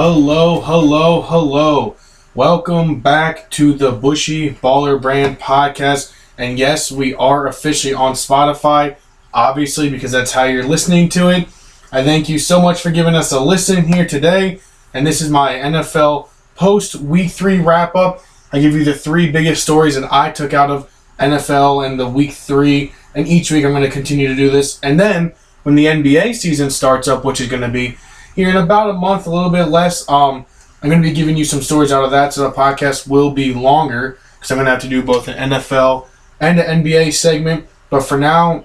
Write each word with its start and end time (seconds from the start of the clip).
Hello, 0.00 0.60
hello, 0.60 1.22
hello. 1.22 1.96
Welcome 2.32 3.00
back 3.00 3.50
to 3.50 3.72
the 3.72 3.90
Bushy 3.90 4.50
Baller 4.50 5.02
Brand 5.02 5.40
podcast. 5.40 6.14
And 6.38 6.56
yes, 6.56 6.92
we 6.92 7.16
are 7.16 7.48
officially 7.48 7.94
on 7.94 8.12
Spotify, 8.12 8.94
obviously, 9.34 9.90
because 9.90 10.12
that's 10.12 10.30
how 10.30 10.44
you're 10.44 10.62
listening 10.62 11.08
to 11.08 11.30
it. 11.30 11.48
I 11.90 12.04
thank 12.04 12.28
you 12.28 12.38
so 12.38 12.62
much 12.62 12.80
for 12.80 12.92
giving 12.92 13.16
us 13.16 13.32
a 13.32 13.40
listen 13.40 13.92
here 13.92 14.06
today. 14.06 14.60
And 14.94 15.04
this 15.04 15.20
is 15.20 15.30
my 15.30 15.54
NFL 15.54 16.28
post 16.54 16.94
week 16.94 17.32
three 17.32 17.58
wrap 17.58 17.96
up. 17.96 18.22
I 18.52 18.60
give 18.60 18.74
you 18.74 18.84
the 18.84 18.94
three 18.94 19.32
biggest 19.32 19.64
stories 19.64 19.96
that 19.96 20.12
I 20.12 20.30
took 20.30 20.54
out 20.54 20.70
of 20.70 20.88
NFL 21.18 21.84
and 21.84 21.98
the 21.98 22.08
week 22.08 22.34
three. 22.34 22.92
And 23.16 23.26
each 23.26 23.50
week 23.50 23.64
I'm 23.64 23.72
going 23.72 23.82
to 23.82 23.90
continue 23.90 24.28
to 24.28 24.36
do 24.36 24.48
this. 24.48 24.78
And 24.80 25.00
then 25.00 25.32
when 25.64 25.74
the 25.74 25.86
NBA 25.86 26.36
season 26.36 26.70
starts 26.70 27.08
up, 27.08 27.24
which 27.24 27.40
is 27.40 27.48
going 27.48 27.62
to 27.62 27.68
be 27.68 27.96
here 28.38 28.50
in 28.50 28.56
about 28.56 28.88
a 28.88 28.92
month, 28.92 29.26
a 29.26 29.30
little 29.30 29.50
bit 29.50 29.64
less. 29.64 30.08
Um, 30.08 30.46
I'm 30.80 30.88
going 30.88 31.02
to 31.02 31.08
be 31.08 31.12
giving 31.12 31.36
you 31.36 31.44
some 31.44 31.60
stories 31.60 31.90
out 31.90 32.04
of 32.04 32.12
that, 32.12 32.32
so 32.32 32.42
the 32.42 32.52
podcast 32.52 33.08
will 33.08 33.32
be 33.32 33.52
longer 33.52 34.16
because 34.36 34.52
I'm 34.52 34.58
going 34.58 34.66
to 34.66 34.70
have 34.70 34.82
to 34.82 34.88
do 34.88 35.02
both 35.02 35.26
an 35.26 35.50
NFL 35.50 36.06
and 36.38 36.60
an 36.60 36.84
NBA 36.84 37.14
segment. 37.14 37.66
But 37.90 38.04
for 38.04 38.16
now, 38.16 38.64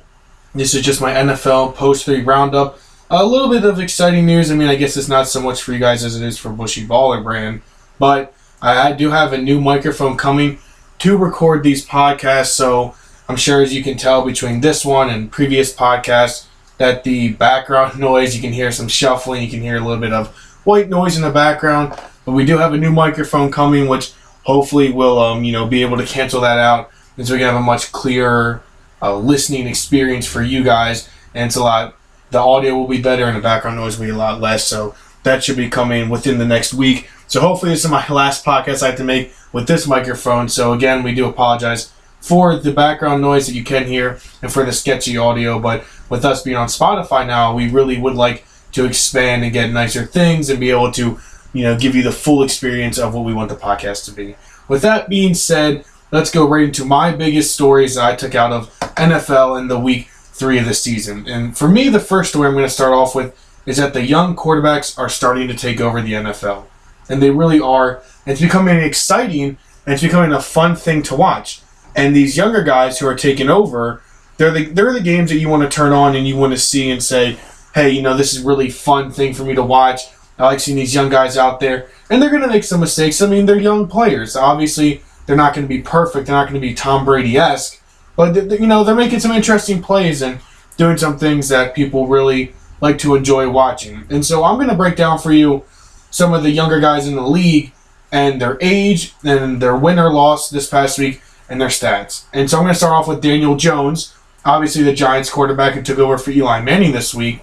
this 0.53 0.75
is 0.75 0.83
just 0.83 1.01
my 1.01 1.11
NFL 1.11 1.73
post 1.73 2.05
three 2.05 2.21
roundup. 2.21 2.77
A 3.09 3.25
little 3.25 3.49
bit 3.49 3.65
of 3.65 3.79
exciting 3.79 4.27
news. 4.27 4.51
I 4.51 4.55
mean, 4.55 4.67
I 4.67 4.75
guess 4.75 4.95
it's 4.95 5.09
not 5.09 5.27
so 5.27 5.41
much 5.41 5.63
for 5.63 5.73
you 5.73 5.79
guys 5.79 6.03
as 6.03 6.21
it 6.21 6.23
is 6.23 6.37
for 6.37 6.51
Bushy 6.51 6.85
Baller 6.85 7.23
Brand, 7.23 7.63
but 7.97 8.31
I, 8.61 8.89
I 8.89 8.91
do 8.91 9.09
have 9.09 9.33
a 9.33 9.39
new 9.39 9.59
microphone 9.59 10.17
coming 10.17 10.59
to 10.99 11.17
record 11.17 11.63
these 11.63 11.83
podcasts. 11.83 12.51
So 12.51 12.93
I'm 13.27 13.37
sure, 13.37 13.63
as 13.63 13.73
you 13.73 13.83
can 13.83 13.97
tell 13.97 14.23
between 14.23 14.61
this 14.61 14.85
one 14.85 15.09
and 15.09 15.31
previous 15.31 15.75
podcasts, 15.75 16.45
that 16.77 17.03
the 17.03 17.33
background 17.33 17.99
noise, 17.99 18.35
you 18.35 18.41
can 18.41 18.53
hear 18.53 18.71
some 18.71 18.87
shuffling, 18.87 19.43
you 19.43 19.49
can 19.49 19.61
hear 19.61 19.77
a 19.77 19.79
little 19.79 20.01
bit 20.01 20.13
of 20.13 20.35
white 20.63 20.89
noise 20.89 21.15
in 21.15 21.23
the 21.23 21.31
background. 21.31 21.97
But 22.25 22.31
we 22.31 22.45
do 22.45 22.57
have 22.57 22.73
a 22.73 22.77
new 22.77 22.91
microphone 22.91 23.51
coming, 23.51 23.87
which 23.87 24.13
hopefully 24.43 24.91
will, 24.91 25.19
um, 25.19 25.43
you 25.43 25.51
know, 25.51 25.65
be 25.67 25.81
able 25.81 25.97
to 25.97 26.05
cancel 26.05 26.41
that 26.41 26.57
out, 26.57 26.89
and 27.17 27.27
so 27.27 27.33
we 27.33 27.39
can 27.39 27.47
have 27.47 27.55
a 27.55 27.61
much 27.61 27.91
clearer 27.91 28.61
uh, 29.01 29.15
listening 29.17 29.67
experience 29.67 30.25
for 30.25 30.41
you 30.41 30.63
guys. 30.63 31.09
And 31.33 31.47
it's 31.47 31.55
a 31.55 31.63
lot. 31.63 31.95
The 32.31 32.39
audio 32.39 32.75
will 32.75 32.87
be 32.87 33.01
better, 33.01 33.25
and 33.25 33.35
the 33.35 33.41
background 33.41 33.77
noise 33.77 33.97
will 33.97 34.05
be 34.05 34.11
a 34.11 34.17
lot 34.17 34.39
less. 34.39 34.65
So 34.65 34.95
that 35.23 35.43
should 35.43 35.57
be 35.57 35.69
coming 35.69 36.09
within 36.09 36.37
the 36.37 36.45
next 36.45 36.73
week. 36.73 37.09
So 37.27 37.41
hopefully, 37.41 37.71
this 37.71 37.83
is 37.83 37.91
my 37.91 38.07
last 38.09 38.45
podcast 38.45 38.83
I 38.83 38.87
have 38.87 38.97
to 38.97 39.03
make 39.03 39.33
with 39.51 39.67
this 39.67 39.87
microphone. 39.87 40.49
So 40.49 40.73
again, 40.73 41.03
we 41.03 41.13
do 41.13 41.27
apologize 41.27 41.91
for 42.21 42.55
the 42.55 42.71
background 42.71 43.21
noise 43.21 43.47
that 43.47 43.53
you 43.53 43.63
can 43.63 43.85
hear 43.85 44.19
and 44.41 44.51
for 44.51 44.65
the 44.65 44.71
sketchy 44.71 45.17
audio. 45.17 45.59
But 45.59 45.83
with 46.09 46.25
us 46.25 46.41
being 46.41 46.57
on 46.57 46.67
Spotify 46.67 47.25
now, 47.25 47.55
we 47.55 47.69
really 47.69 47.99
would 47.99 48.15
like 48.15 48.45
to 48.73 48.85
expand 48.85 49.43
and 49.43 49.53
get 49.53 49.71
nicer 49.71 50.05
things 50.05 50.49
and 50.49 50.59
be 50.59 50.69
able 50.69 50.91
to, 50.91 51.19
you 51.53 51.63
know, 51.63 51.77
give 51.77 51.95
you 51.95 52.03
the 52.03 52.11
full 52.11 52.43
experience 52.43 52.97
of 52.97 53.13
what 53.13 53.25
we 53.25 53.33
want 53.33 53.49
the 53.49 53.55
podcast 53.55 54.05
to 54.05 54.11
be. 54.11 54.35
With 54.67 54.81
that 54.81 55.09
being 55.09 55.33
said, 55.33 55.85
let's 56.11 56.31
go 56.31 56.47
right 56.47 56.65
into 56.65 56.85
my 56.85 57.11
biggest 57.11 57.53
stories 57.53 57.95
that 57.95 58.05
I 58.05 58.15
took 58.15 58.35
out 58.35 58.51
of 58.51 58.69
NFL 58.95 59.59
in 59.59 59.67
the 59.67 59.79
week 59.79 60.09
three 60.11 60.59
of 60.59 60.65
the 60.65 60.75
season. 60.75 61.27
And 61.27 61.57
for 61.57 61.67
me, 61.67 61.89
the 61.89 61.99
first 61.99 62.29
story 62.29 62.47
I'm 62.47 62.53
going 62.53 62.65
to 62.65 62.69
start 62.69 62.93
off 62.93 63.15
with 63.15 63.35
is 63.65 63.77
that 63.77 63.93
the 63.93 64.05
young 64.05 64.35
quarterbacks 64.35 64.97
are 64.99 65.09
starting 65.09 65.47
to 65.47 65.55
take 65.55 65.81
over 65.81 66.01
the 66.01 66.13
NFL. 66.13 66.65
And 67.09 67.21
they 67.21 67.31
really 67.31 67.59
are. 67.59 68.03
It's 68.27 68.41
becoming 68.41 68.77
exciting 68.77 69.57
and 69.85 69.93
it's 69.93 70.03
becoming 70.03 70.31
a 70.31 70.41
fun 70.41 70.75
thing 70.75 71.01
to 71.03 71.15
watch. 71.15 71.61
And 71.95 72.15
these 72.15 72.37
younger 72.37 72.61
guys 72.61 72.99
who 72.99 73.07
are 73.07 73.15
taking 73.15 73.49
over, 73.49 74.02
they're 74.37 74.51
the 74.51 74.65
they're 74.65 74.93
the 74.93 75.01
games 75.01 75.29
that 75.29 75.37
you 75.37 75.49
want 75.49 75.63
to 75.63 75.69
turn 75.69 75.91
on 75.91 76.15
and 76.15 76.27
you 76.27 76.35
want 76.35 76.53
to 76.53 76.59
see 76.59 76.89
and 76.91 77.01
say, 77.01 77.37
hey, 77.73 77.89
you 77.89 78.01
know, 78.01 78.15
this 78.15 78.33
is 78.33 78.41
really 78.41 78.69
fun 78.69 79.11
thing 79.11 79.33
for 79.33 79.43
me 79.43 79.55
to 79.55 79.63
watch. 79.63 80.01
I 80.37 80.45
like 80.45 80.59
seeing 80.59 80.77
these 80.77 80.95
young 80.95 81.09
guys 81.09 81.37
out 81.37 81.59
there, 81.59 81.89
and 82.09 82.21
they're 82.21 82.29
going 82.29 82.41
to 82.41 82.47
make 82.47 82.63
some 82.63 82.79
mistakes. 82.79 83.21
I 83.21 83.27
mean, 83.27 83.45
they're 83.45 83.55
young 83.59 83.87
players. 83.87 84.35
Obviously, 84.35 85.03
they're 85.25 85.35
not 85.35 85.53
going 85.53 85.67
to 85.67 85.73
be 85.73 85.81
perfect. 85.81 86.27
They're 86.27 86.35
not 86.35 86.49
going 86.49 86.59
to 86.59 86.67
be 86.67 86.73
Tom 86.73 87.05
Brady 87.05 87.37
esque, 87.37 87.81
but 88.15 88.35
you 88.59 88.67
know, 88.67 88.83
they're 88.83 88.95
making 88.95 89.19
some 89.19 89.31
interesting 89.31 89.81
plays 89.81 90.21
and 90.21 90.39
doing 90.77 90.97
some 90.97 91.19
things 91.19 91.49
that 91.49 91.75
people 91.75 92.07
really 92.07 92.53
like 92.81 92.97
to 92.97 93.15
enjoy 93.15 93.49
watching. 93.49 94.03
And 94.09 94.25
so, 94.25 94.43
I'm 94.43 94.55
going 94.55 94.69
to 94.69 94.75
break 94.75 94.95
down 94.95 95.19
for 95.19 95.31
you 95.31 95.63
some 96.09 96.33
of 96.33 96.43
the 96.43 96.51
younger 96.51 96.79
guys 96.79 97.07
in 97.07 97.15
the 97.15 97.27
league 97.27 97.71
and 98.11 98.39
their 98.39 98.57
age 98.61 99.13
and 99.23 99.59
their 99.59 99.75
win 99.75 99.97
or 99.97 100.13
loss 100.13 100.51
this 100.51 100.69
past 100.69 100.99
week 100.99 101.21
and 101.49 101.59
their 101.59 101.69
stats. 101.69 102.25
And 102.31 102.49
so 102.49 102.57
I'm 102.57 102.63
going 102.63 102.73
to 102.73 102.77
start 102.77 102.93
off 102.93 103.07
with 103.07 103.21
Daniel 103.21 103.55
Jones, 103.55 104.15
obviously 104.45 104.83
the 104.83 104.93
Giants 104.93 105.29
quarterback 105.29 105.73
who 105.73 105.81
took 105.81 105.99
over 105.99 106.17
for 106.17 106.31
Eli 106.31 106.61
Manning 106.61 106.91
this 106.91 107.13
week. 107.13 107.41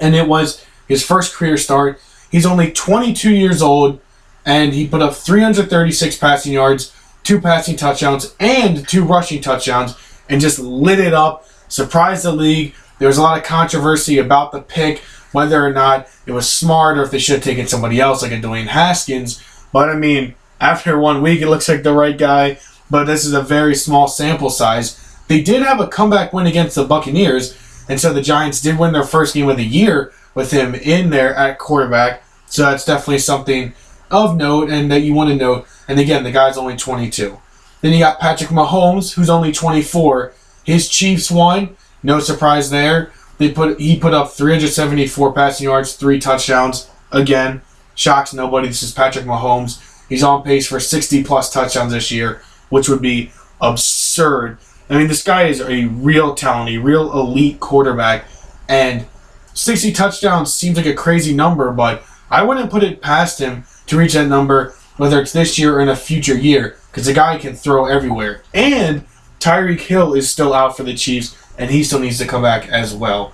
And 0.00 0.14
it 0.14 0.26
was 0.26 0.64
his 0.88 1.04
first 1.04 1.34
career 1.34 1.56
start. 1.56 2.00
He's 2.30 2.46
only 2.46 2.72
22 2.72 3.34
years 3.34 3.60
old, 3.60 4.00
and 4.44 4.72
he 4.72 4.86
put 4.86 5.02
up 5.02 5.14
336 5.14 6.16
passing 6.16 6.52
yards, 6.52 6.94
two 7.22 7.40
passing 7.40 7.76
touchdowns, 7.76 8.34
and 8.38 8.86
two 8.88 9.04
rushing 9.04 9.42
touchdowns, 9.42 9.96
and 10.28 10.40
just 10.40 10.58
lit 10.58 11.00
it 11.00 11.12
up, 11.12 11.46
surprised 11.68 12.24
the 12.24 12.32
league. 12.32 12.74
There 12.98 13.08
was 13.08 13.18
a 13.18 13.22
lot 13.22 13.38
of 13.38 13.44
controversy 13.44 14.18
about 14.18 14.52
the 14.52 14.62
pick, 14.62 14.98
whether 15.32 15.64
or 15.64 15.72
not 15.72 16.08
it 16.26 16.32
was 16.32 16.50
smart 16.50 16.98
or 16.98 17.02
if 17.02 17.10
they 17.10 17.18
should 17.18 17.36
have 17.36 17.44
taken 17.44 17.66
somebody 17.66 18.00
else 18.00 18.22
like 18.22 18.32
a 18.32 18.36
Dwayne 18.36 18.66
Haskins. 18.66 19.42
But 19.72 19.88
I 19.88 19.96
mean, 19.96 20.34
after 20.60 20.98
one 20.98 21.22
week, 21.22 21.40
it 21.40 21.48
looks 21.48 21.68
like 21.68 21.82
the 21.82 21.92
right 21.92 22.16
guy 22.16 22.58
but 22.90 23.04
this 23.04 23.24
is 23.24 23.32
a 23.32 23.40
very 23.40 23.74
small 23.74 24.08
sample 24.08 24.50
size. 24.50 25.09
They 25.30 25.40
did 25.40 25.62
have 25.62 25.78
a 25.78 25.86
comeback 25.86 26.32
win 26.32 26.48
against 26.48 26.74
the 26.74 26.82
Buccaneers, 26.82 27.56
and 27.88 28.00
so 28.00 28.12
the 28.12 28.20
Giants 28.20 28.60
did 28.60 28.76
win 28.76 28.92
their 28.92 29.04
first 29.04 29.32
game 29.32 29.48
of 29.48 29.56
the 29.56 29.64
year 29.64 30.12
with 30.34 30.50
him 30.50 30.74
in 30.74 31.10
there 31.10 31.32
at 31.36 31.60
quarterback. 31.60 32.24
So 32.46 32.62
that's 32.62 32.84
definitely 32.84 33.18
something 33.18 33.72
of 34.10 34.36
note 34.36 34.70
and 34.70 34.90
that 34.90 35.02
you 35.02 35.14
want 35.14 35.30
to 35.30 35.36
note. 35.36 35.68
And 35.86 36.00
again, 36.00 36.24
the 36.24 36.32
guy's 36.32 36.58
only 36.58 36.76
22. 36.76 37.40
Then 37.80 37.92
you 37.92 38.00
got 38.00 38.18
Patrick 38.18 38.50
Mahomes, 38.50 39.14
who's 39.14 39.30
only 39.30 39.52
24. 39.52 40.32
His 40.64 40.88
Chiefs 40.88 41.30
won. 41.30 41.76
No 42.02 42.18
surprise 42.18 42.70
there. 42.70 43.12
They 43.38 43.52
put 43.52 43.78
he 43.78 44.00
put 44.00 44.12
up 44.12 44.32
374 44.32 45.32
passing 45.32 45.64
yards, 45.66 45.94
three 45.94 46.18
touchdowns. 46.18 46.90
Again, 47.12 47.62
shocks 47.94 48.34
nobody. 48.34 48.66
This 48.66 48.82
is 48.82 48.92
Patrick 48.92 49.26
Mahomes. 49.26 49.80
He's 50.08 50.24
on 50.24 50.42
pace 50.42 50.66
for 50.66 50.80
60 50.80 51.22
plus 51.22 51.52
touchdowns 51.52 51.92
this 51.92 52.10
year 52.10 52.42
which 52.70 52.88
would 52.88 53.02
be 53.02 53.30
absurd. 53.60 54.56
I 54.90 54.98
mean, 54.98 55.06
this 55.06 55.22
guy 55.22 55.44
is 55.44 55.60
a 55.60 55.84
real 55.84 56.34
talent, 56.34 56.70
a 56.70 56.78
real 56.78 57.12
elite 57.12 57.60
quarterback, 57.60 58.24
and 58.68 59.06
60 59.54 59.92
touchdowns 59.92 60.52
seems 60.52 60.76
like 60.76 60.86
a 60.86 60.94
crazy 60.94 61.32
number, 61.32 61.70
but 61.70 62.02
I 62.28 62.42
wouldn't 62.42 62.72
put 62.72 62.82
it 62.82 63.00
past 63.00 63.38
him 63.38 63.62
to 63.86 63.96
reach 63.96 64.14
that 64.14 64.26
number, 64.26 64.74
whether 64.96 65.20
it's 65.20 65.32
this 65.32 65.58
year 65.60 65.76
or 65.76 65.80
in 65.80 65.88
a 65.88 65.94
future 65.94 66.36
year, 66.36 66.76
because 66.90 67.06
the 67.06 67.12
guy 67.12 67.38
can 67.38 67.54
throw 67.54 67.86
everywhere. 67.86 68.42
And 68.52 69.04
Tyreek 69.38 69.80
Hill 69.80 70.14
is 70.14 70.28
still 70.28 70.52
out 70.52 70.76
for 70.76 70.82
the 70.82 70.94
Chiefs, 70.94 71.36
and 71.56 71.70
he 71.70 71.84
still 71.84 72.00
needs 72.00 72.18
to 72.18 72.26
come 72.26 72.42
back 72.42 72.68
as 72.68 72.92
well. 72.92 73.32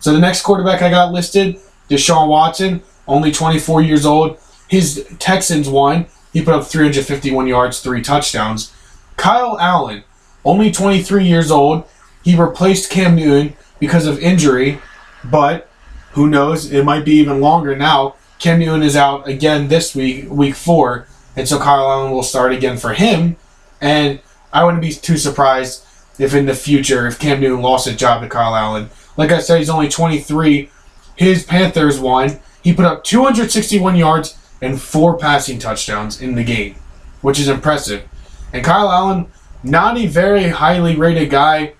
So 0.00 0.12
the 0.12 0.18
next 0.18 0.42
quarterback 0.42 0.82
I 0.82 0.90
got 0.90 1.12
listed, 1.12 1.56
Deshaun 1.88 2.26
Watson, 2.26 2.82
only 3.06 3.30
24 3.30 3.80
years 3.80 4.04
old. 4.04 4.38
His 4.68 5.06
Texans 5.20 5.68
won. 5.68 6.06
He 6.32 6.42
put 6.42 6.54
up 6.54 6.64
351 6.64 7.46
yards, 7.46 7.80
three 7.80 8.02
touchdowns. 8.02 8.72
Kyle 9.16 9.56
Allen, 9.60 10.02
only 10.46 10.70
23 10.70 11.24
years 11.24 11.50
old. 11.50 11.84
He 12.22 12.36
replaced 12.36 12.90
Cam 12.90 13.16
Newton 13.16 13.54
because 13.78 14.06
of 14.06 14.18
injury, 14.20 14.80
but 15.24 15.68
who 16.12 16.28
knows? 16.28 16.72
It 16.72 16.84
might 16.84 17.04
be 17.04 17.12
even 17.12 17.40
longer 17.40 17.76
now. 17.76 18.14
Cam 18.38 18.58
Newton 18.58 18.82
is 18.82 18.96
out 18.96 19.28
again 19.28 19.68
this 19.68 19.94
week, 19.94 20.30
week 20.30 20.54
four, 20.54 21.06
and 21.36 21.46
so 21.46 21.58
Kyle 21.58 21.90
Allen 21.90 22.12
will 22.12 22.22
start 22.22 22.52
again 22.52 22.78
for 22.78 22.94
him. 22.94 23.36
And 23.80 24.20
I 24.52 24.64
wouldn't 24.64 24.82
be 24.82 24.92
too 24.92 25.18
surprised 25.18 25.84
if 26.18 26.34
in 26.34 26.46
the 26.46 26.54
future, 26.54 27.06
if 27.06 27.18
Cam 27.18 27.40
Newton 27.40 27.62
lost 27.62 27.86
his 27.86 27.96
job 27.96 28.22
to 28.22 28.28
Kyle 28.28 28.54
Allen. 28.54 28.88
Like 29.16 29.32
I 29.32 29.40
said, 29.40 29.58
he's 29.58 29.70
only 29.70 29.88
23. 29.88 30.70
His 31.16 31.44
Panthers 31.44 31.98
won. 31.98 32.40
He 32.62 32.72
put 32.72 32.84
up 32.84 33.04
261 33.04 33.96
yards 33.96 34.38
and 34.60 34.80
four 34.80 35.16
passing 35.18 35.58
touchdowns 35.58 36.20
in 36.20 36.34
the 36.34 36.44
game, 36.44 36.76
which 37.20 37.38
is 37.38 37.48
impressive. 37.48 38.08
And 38.52 38.64
Kyle 38.64 38.90
Allen, 38.90 39.26
not 39.66 39.98
a 39.98 40.06
very 40.06 40.48
highly 40.48 40.96
rated 40.96 41.30
guy 41.30 41.74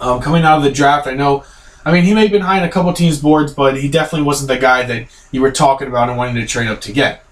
um, 0.00 0.20
coming 0.20 0.44
out 0.44 0.58
of 0.58 0.64
the 0.64 0.70
draft. 0.70 1.06
I 1.06 1.14
know, 1.14 1.44
I 1.84 1.92
mean, 1.92 2.04
he 2.04 2.14
may 2.14 2.22
have 2.22 2.30
been 2.30 2.42
high 2.42 2.58
on 2.58 2.64
a 2.64 2.70
couple 2.70 2.92
teams' 2.92 3.20
boards, 3.20 3.52
but 3.54 3.80
he 3.80 3.88
definitely 3.88 4.26
wasn't 4.26 4.48
the 4.48 4.58
guy 4.58 4.82
that 4.84 5.06
you 5.30 5.40
were 5.40 5.52
talking 5.52 5.88
about 5.88 6.08
and 6.08 6.18
wanting 6.18 6.34
to 6.36 6.46
trade 6.46 6.68
up 6.68 6.80
to 6.82 6.92
get. 6.92 7.24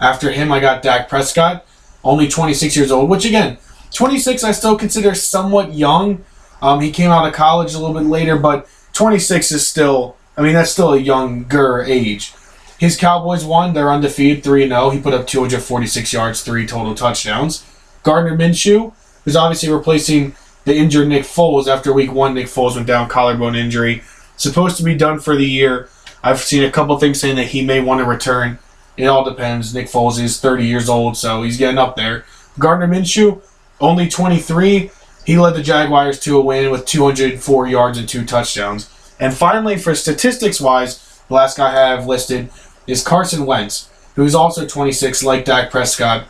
After 0.00 0.30
him, 0.30 0.52
I 0.52 0.60
got 0.60 0.82
Dak 0.82 1.08
Prescott, 1.08 1.64
only 2.04 2.28
26 2.28 2.76
years 2.76 2.90
old, 2.90 3.08
which 3.08 3.24
again, 3.24 3.58
26 3.92 4.42
I 4.42 4.52
still 4.52 4.76
consider 4.76 5.14
somewhat 5.14 5.74
young. 5.74 6.24
Um, 6.60 6.80
he 6.80 6.90
came 6.90 7.10
out 7.10 7.26
of 7.26 7.34
college 7.34 7.74
a 7.74 7.78
little 7.78 7.94
bit 7.94 8.08
later, 8.08 8.36
but 8.36 8.68
26 8.92 9.52
is 9.52 9.66
still, 9.66 10.16
I 10.36 10.42
mean, 10.42 10.54
that's 10.54 10.70
still 10.70 10.92
a 10.92 10.98
younger 10.98 11.82
age. 11.82 12.32
His 12.78 12.96
Cowboys 12.96 13.44
won. 13.44 13.74
They're 13.74 13.92
undefeated, 13.92 14.42
3 14.42 14.68
0. 14.68 14.90
He 14.90 15.00
put 15.00 15.14
up 15.14 15.26
246 15.26 16.12
yards, 16.12 16.42
three 16.42 16.66
total 16.66 16.94
touchdowns. 16.94 17.64
Gardner 18.02 18.36
Minshew, 18.36 18.92
who's 19.24 19.36
obviously 19.36 19.68
replacing 19.70 20.34
the 20.64 20.76
injured 20.76 21.08
Nick 21.08 21.24
Foles 21.24 21.66
after 21.66 21.92
week 21.92 22.12
one. 22.12 22.34
Nick 22.34 22.46
Foles 22.46 22.74
went 22.74 22.86
down 22.86 23.08
collarbone 23.08 23.56
injury. 23.56 24.02
Supposed 24.36 24.76
to 24.78 24.84
be 24.84 24.96
done 24.96 25.18
for 25.20 25.36
the 25.36 25.46
year. 25.46 25.88
I've 26.22 26.40
seen 26.40 26.62
a 26.62 26.70
couple 26.70 26.98
things 26.98 27.20
saying 27.20 27.36
that 27.36 27.48
he 27.48 27.64
may 27.64 27.80
want 27.80 28.00
to 28.00 28.04
return 28.04 28.58
It 28.96 29.06
all 29.06 29.24
depends. 29.24 29.74
Nick 29.74 29.86
Foles 29.86 30.20
is 30.20 30.40
30 30.40 30.66
years 30.66 30.88
old, 30.88 31.16
so 31.16 31.42
he's 31.42 31.56
getting 31.56 31.78
up 31.78 31.96
there. 31.96 32.24
Gardner 32.58 32.86
Minshew, 32.86 33.40
only 33.80 34.08
23. 34.08 34.90
He 35.24 35.38
led 35.38 35.54
the 35.54 35.62
Jaguars 35.62 36.20
to 36.20 36.36
a 36.36 36.40
win 36.40 36.70
with 36.70 36.84
204 36.84 37.66
yards 37.66 37.98
and 37.98 38.08
two 38.08 38.24
touchdowns. 38.24 38.90
And 39.18 39.32
finally, 39.32 39.78
for 39.78 39.94
statistics 39.94 40.60
wise, 40.60 41.22
the 41.28 41.34
last 41.34 41.56
guy 41.56 41.70
I 41.70 41.96
have 41.96 42.06
listed 42.06 42.50
is 42.86 43.02
Carson 43.02 43.46
Wentz, 43.46 43.88
who's 44.16 44.34
also 44.34 44.66
26, 44.66 45.22
like 45.22 45.44
Dak 45.44 45.70
Prescott. 45.70 46.26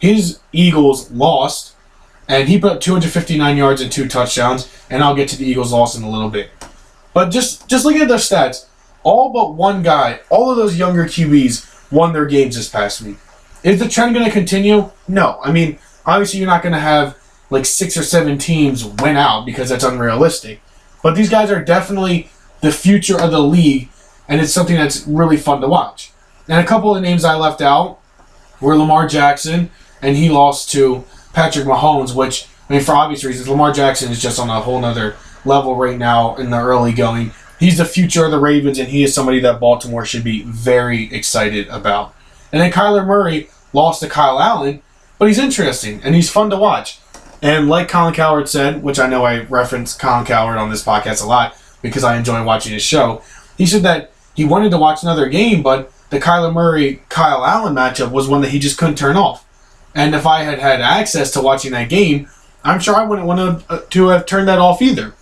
His 0.00 0.40
Eagles 0.52 1.10
lost, 1.10 1.69
and 2.30 2.48
he 2.48 2.60
put 2.60 2.72
up 2.72 2.80
259 2.80 3.56
yards 3.56 3.80
and 3.80 3.90
two 3.90 4.06
touchdowns. 4.06 4.72
And 4.88 5.02
I'll 5.02 5.16
get 5.16 5.28
to 5.30 5.36
the 5.36 5.44
Eagles' 5.44 5.72
loss 5.72 5.96
in 5.96 6.04
a 6.04 6.10
little 6.10 6.30
bit. 6.30 6.50
But 7.12 7.30
just 7.30 7.68
just 7.68 7.84
looking 7.84 8.02
at 8.02 8.08
their 8.08 8.18
stats, 8.18 8.66
all 9.02 9.32
but 9.32 9.54
one 9.54 9.82
guy, 9.82 10.20
all 10.30 10.50
of 10.50 10.56
those 10.56 10.78
younger 10.78 11.06
QBs 11.06 11.90
won 11.90 12.12
their 12.12 12.26
games 12.26 12.56
this 12.56 12.68
past 12.68 13.02
week. 13.02 13.16
Is 13.64 13.80
the 13.80 13.88
trend 13.88 14.14
going 14.14 14.24
to 14.24 14.30
continue? 14.30 14.90
No. 15.08 15.40
I 15.42 15.50
mean, 15.50 15.78
obviously, 16.06 16.38
you're 16.38 16.48
not 16.48 16.62
going 16.62 16.72
to 16.72 16.78
have 16.78 17.18
like 17.50 17.66
six 17.66 17.96
or 17.96 18.04
seven 18.04 18.38
teams 18.38 18.84
win 18.84 19.16
out 19.16 19.44
because 19.44 19.68
that's 19.68 19.84
unrealistic. 19.84 20.62
But 21.02 21.16
these 21.16 21.30
guys 21.30 21.50
are 21.50 21.62
definitely 21.62 22.30
the 22.60 22.70
future 22.70 23.20
of 23.20 23.32
the 23.32 23.40
league, 23.40 23.88
and 24.28 24.40
it's 24.40 24.52
something 24.52 24.76
that's 24.76 25.04
really 25.06 25.36
fun 25.36 25.60
to 25.62 25.66
watch. 25.68 26.12
And 26.46 26.64
a 26.64 26.68
couple 26.68 26.94
of 26.94 27.02
names 27.02 27.24
I 27.24 27.34
left 27.34 27.60
out 27.60 27.98
were 28.60 28.76
Lamar 28.76 29.08
Jackson, 29.08 29.70
and 30.00 30.16
he 30.16 30.30
lost 30.30 30.70
to 30.72 31.04
Patrick 31.32 31.66
Mahomes, 31.66 32.14
which, 32.14 32.46
I 32.68 32.74
mean, 32.74 32.82
for 32.82 32.92
obvious 32.92 33.24
reasons, 33.24 33.48
Lamar 33.48 33.72
Jackson 33.72 34.10
is 34.10 34.20
just 34.20 34.38
on 34.38 34.50
a 34.50 34.60
whole 34.60 34.80
nother 34.80 35.16
level 35.44 35.76
right 35.76 35.98
now 35.98 36.36
in 36.36 36.50
the 36.50 36.58
early 36.58 36.92
going. 36.92 37.32
He's 37.58 37.78
the 37.78 37.84
future 37.84 38.24
of 38.24 38.30
the 38.30 38.38
Ravens, 38.40 38.78
and 38.78 38.88
he 38.88 39.02
is 39.02 39.14
somebody 39.14 39.40
that 39.40 39.60
Baltimore 39.60 40.04
should 40.04 40.24
be 40.24 40.42
very 40.42 41.12
excited 41.12 41.68
about. 41.68 42.14
And 42.52 42.60
then 42.60 42.72
Kyler 42.72 43.06
Murray 43.06 43.48
lost 43.72 44.00
to 44.00 44.08
Kyle 44.08 44.40
Allen, 44.40 44.82
but 45.18 45.28
he's 45.28 45.38
interesting 45.38 46.00
and 46.02 46.14
he's 46.14 46.30
fun 46.30 46.50
to 46.50 46.56
watch. 46.56 46.98
And 47.42 47.68
like 47.68 47.88
Colin 47.88 48.14
Cowherd 48.14 48.48
said, 48.48 48.82
which 48.82 48.98
I 48.98 49.06
know 49.06 49.24
I 49.24 49.40
reference 49.44 49.94
Colin 49.94 50.26
Cowherd 50.26 50.58
on 50.58 50.70
this 50.70 50.84
podcast 50.84 51.22
a 51.22 51.26
lot 51.26 51.56
because 51.82 52.04
I 52.04 52.16
enjoy 52.16 52.42
watching 52.44 52.72
his 52.72 52.82
show, 52.82 53.22
he 53.56 53.66
said 53.66 53.82
that 53.82 54.12
he 54.34 54.44
wanted 54.44 54.70
to 54.70 54.78
watch 54.78 55.02
another 55.02 55.28
game, 55.28 55.62
but 55.62 55.92
the 56.10 56.18
Kyler 56.18 56.52
Murray 56.52 57.02
Kyle 57.08 57.44
Allen 57.44 57.74
matchup 57.74 58.10
was 58.10 58.28
one 58.28 58.40
that 58.42 58.50
he 58.50 58.58
just 58.58 58.78
couldn't 58.78 58.98
turn 58.98 59.16
off. 59.16 59.46
And 59.94 60.14
if 60.14 60.26
I 60.26 60.42
had 60.42 60.58
had 60.58 60.80
access 60.80 61.30
to 61.32 61.40
watching 61.40 61.72
that 61.72 61.88
game, 61.88 62.28
I'm 62.62 62.80
sure 62.80 62.94
I 62.94 63.04
wouldn't 63.04 63.26
want 63.26 63.66
to, 63.66 63.72
uh, 63.72 63.80
to 63.90 64.08
have 64.08 64.26
turned 64.26 64.48
that 64.48 64.58
off 64.58 64.82
either 64.82 65.14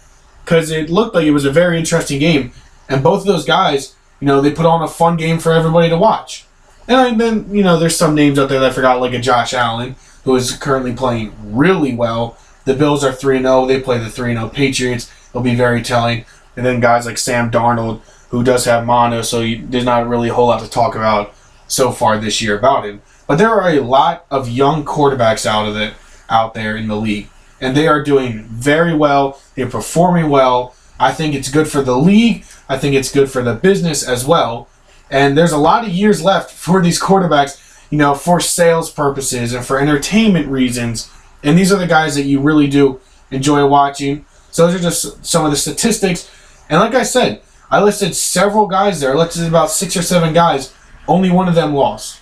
because 0.45 0.71
it 0.71 0.91
looked 0.91 1.15
like 1.15 1.27
it 1.27 1.33
was 1.33 1.45
a 1.45 1.53
very 1.53 1.79
interesting 1.79 2.19
game. 2.19 2.53
And 2.89 3.03
both 3.03 3.21
of 3.21 3.27
those 3.27 3.45
guys, 3.45 3.95
you 4.21 4.27
know, 4.27 4.41
they 4.41 4.51
put 4.51 4.67
on 4.67 4.83
a 4.83 4.89
fun 4.89 5.17
game 5.17 5.39
for 5.39 5.53
everybody 5.53 5.89
to 5.89 5.97
watch. 5.97 6.47
And 6.89 7.21
then, 7.21 7.55
you 7.55 7.63
know, 7.63 7.79
there's 7.79 7.97
some 7.97 8.15
names 8.15 8.39
out 8.39 8.49
there 8.49 8.61
that 8.61 8.71
I 8.71 8.75
forgot, 8.75 9.01
like 9.01 9.13
a 9.13 9.19
Josh 9.19 9.53
Allen, 9.53 9.95
who 10.25 10.35
is 10.37 10.57
currently 10.57 10.95
playing 10.95 11.35
really 11.43 11.95
well. 11.95 12.39
The 12.65 12.75
Bills 12.75 13.05
are 13.05 13.13
3 13.13 13.41
0. 13.41 13.67
They 13.67 13.81
play 13.81 13.99
the 13.99 14.11
3 14.11 14.33
0 14.33 14.49
Patriots. 14.49 15.11
It'll 15.29 15.43
be 15.43 15.55
very 15.55 15.83
telling. 15.83 16.25
And 16.57 16.65
then 16.65 16.81
guys 16.81 17.07
like 17.07 17.19
Sam 17.19 17.51
Darnold, 17.51 18.01
who 18.31 18.43
does 18.43 18.65
have 18.65 18.87
mono, 18.87 19.23
so 19.23 19.41
you, 19.41 19.67
there's 19.67 19.85
not 19.85 20.09
really 20.09 20.31
a 20.31 20.35
whole 20.35 20.49
lot 20.49 20.61
to 20.61 20.69
talk 20.69 20.95
about 20.95 21.35
so 21.67 21.93
far 21.93 22.19
this 22.19 22.41
year 22.43 22.59
about 22.59 22.85
him. 22.85 23.03
But 23.29 23.39
there 23.39 23.51
are 23.51 23.71
a 23.71 23.81
lot 23.81 24.27
of 24.31 24.49
young 24.49 24.85
quarterbacks 24.85 25.47
out 25.47 25.69
of 25.69 25.77
it 25.77 25.95
out 26.29 26.55
there 26.55 26.77
in 26.77 26.89
the 26.89 26.97
league 26.97 27.29
and 27.61 27.77
they 27.77 27.89
are 27.89 28.03
doing 28.03 28.45
very 28.45 28.95
well. 28.95 29.41
They're 29.55 29.69
performing 29.69 30.29
well. 30.29 30.75
I 31.01 31.13
think 31.13 31.35
it's 31.35 31.51
good 31.51 31.69
for 31.69 31.83
the 31.83 31.97
league. 31.97 32.45
I 32.69 32.79
think 32.79 32.95
it's 32.95 33.13
good 33.13 33.31
for 33.31 33.43
the 33.43 33.55
business 33.55 34.07
as 34.07 34.25
well. 34.25 34.69
And 35.11 35.37
there's 35.37 35.53
a 35.53 35.59
lot 35.59 35.85
of 35.85 35.91
years 35.91 36.23
left 36.23 36.51
for 36.55 36.83
these 36.83 37.01
quarterbacks, 37.01 37.81
you 37.91 37.99
know, 37.99 38.15
for 38.15 38.41
sales 38.41 38.91
purposes 38.91 39.53
and 39.53 39.65
for 39.65 39.79
entertainment 39.81 40.49
reasons. 40.49 41.11
And 41.43 41.57
these 41.57 41.73
are 41.73 41.79
the 41.79 41.87
guys 41.87 42.15
that 42.17 42.25
you 42.25 42.41
really 42.41 42.67
do 42.67 43.01
enjoy 43.31 43.67
watching. 43.67 44.25
So 44.51 44.67
those 44.67 44.77
are 44.77 44.83
just 44.83 45.25
some 45.25 45.45
of 45.45 45.51
the 45.51 45.57
statistics. 45.57 46.31
And 46.69 46.81
like 46.81 46.95
I 46.95 47.03
said, 47.03 47.43
I 47.71 47.83
listed 47.83 48.15
several 48.15 48.67
guys 48.67 49.01
there. 49.01 49.13
I 49.13 49.15
listed 49.15 49.47
about 49.47 49.71
six 49.71 49.97
or 49.97 50.03
seven 50.03 50.33
guys. 50.33 50.75
Only 51.07 51.31
one 51.31 51.49
of 51.49 51.55
them 51.55 51.75
lost. 51.75 52.21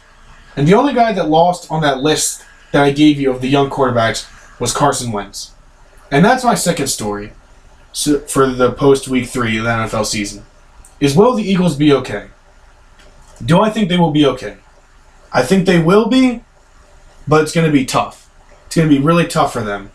And 0.56 0.66
the 0.66 0.74
only 0.74 0.94
guy 0.94 1.12
that 1.12 1.28
lost 1.28 1.70
on 1.70 1.82
that 1.82 2.00
list 2.00 2.42
that 2.72 2.82
I 2.82 2.90
gave 2.90 3.20
you 3.20 3.30
of 3.30 3.40
the 3.40 3.48
young 3.48 3.70
quarterbacks 3.70 4.26
was 4.58 4.72
Carson 4.72 5.12
Wentz. 5.12 5.52
And 6.10 6.24
that's 6.24 6.44
my 6.44 6.54
second 6.54 6.86
story 6.86 7.32
for 8.26 8.46
the 8.46 8.72
post 8.72 9.08
week 9.08 9.28
three 9.28 9.58
of 9.58 9.64
the 9.64 9.70
NFL 9.70 10.06
season. 10.06 10.44
Is 11.00 11.16
will 11.16 11.34
the 11.34 11.42
Eagles 11.42 11.76
be 11.76 11.92
okay? 11.92 12.28
Do 13.44 13.60
I 13.60 13.70
think 13.70 13.88
they 13.88 13.98
will 13.98 14.10
be 14.10 14.24
okay? 14.24 14.56
I 15.32 15.42
think 15.42 15.66
they 15.66 15.82
will 15.82 16.08
be, 16.08 16.42
but 17.28 17.42
it's 17.42 17.52
going 17.52 17.66
to 17.66 17.72
be 17.72 17.84
tough. 17.84 18.30
It's 18.66 18.76
going 18.76 18.88
to 18.88 18.94
be 18.94 19.02
really 19.02 19.26
tough 19.26 19.52
for 19.52 19.62
them. 19.62 19.90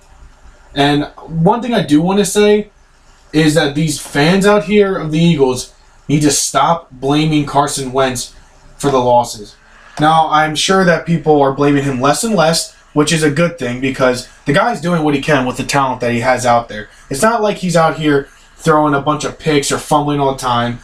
And 0.76 1.06
one 1.28 1.62
thing 1.62 1.74
I 1.74 1.84
do 1.84 2.02
want 2.02 2.20
to 2.20 2.26
say 2.26 2.70
is 3.34 3.56
that 3.56 3.76
these 3.76 4.00
fans 4.00 4.46
out 4.46 4.66
here 4.66 4.98
of 4.98 5.12
the 5.12 5.20
Eagles 5.20 5.74
need 6.08 6.22
to 6.22 6.32
stop 6.32 6.92
blaming 6.92 7.46
Carson 7.46 7.92
Wentz 7.92 8.36
for 8.78 8.92
the 8.92 9.00
losses. 9.00 9.56
Now, 10.02 10.30
I'm 10.30 10.56
sure 10.56 10.84
that 10.84 11.06
people 11.06 11.42
are 11.42 11.54
blaming 11.54 11.84
him 11.84 12.02
less 12.02 12.24
and 12.24 12.36
less 12.36 12.76
which 12.94 13.14
is 13.14 13.24
a 13.24 13.32
good 13.32 13.58
thing 13.58 13.80
because 13.80 14.28
the 14.46 14.54
guy's 14.54 14.82
doing 14.82 15.04
what 15.04 15.16
he 15.16 15.22
can 15.22 15.46
with 15.46 15.58
the 15.58 15.64
talent 15.64 16.02
that 16.02 16.12
he 16.12 16.20
has 16.20 16.46
out 16.46 16.68
there. 16.68 16.90
It's 17.10 17.22
not 17.22 17.42
like 17.42 17.58
he's 17.58 17.76
out 17.76 17.98
here 17.98 18.28
throwing 18.58 18.94
a 18.94 19.02
bunch 19.02 19.24
of 19.24 19.40
picks 19.40 19.72
or 19.72 19.78
fumbling 19.78 20.20
all 20.20 20.34
the 20.34 20.40
time 20.40 20.80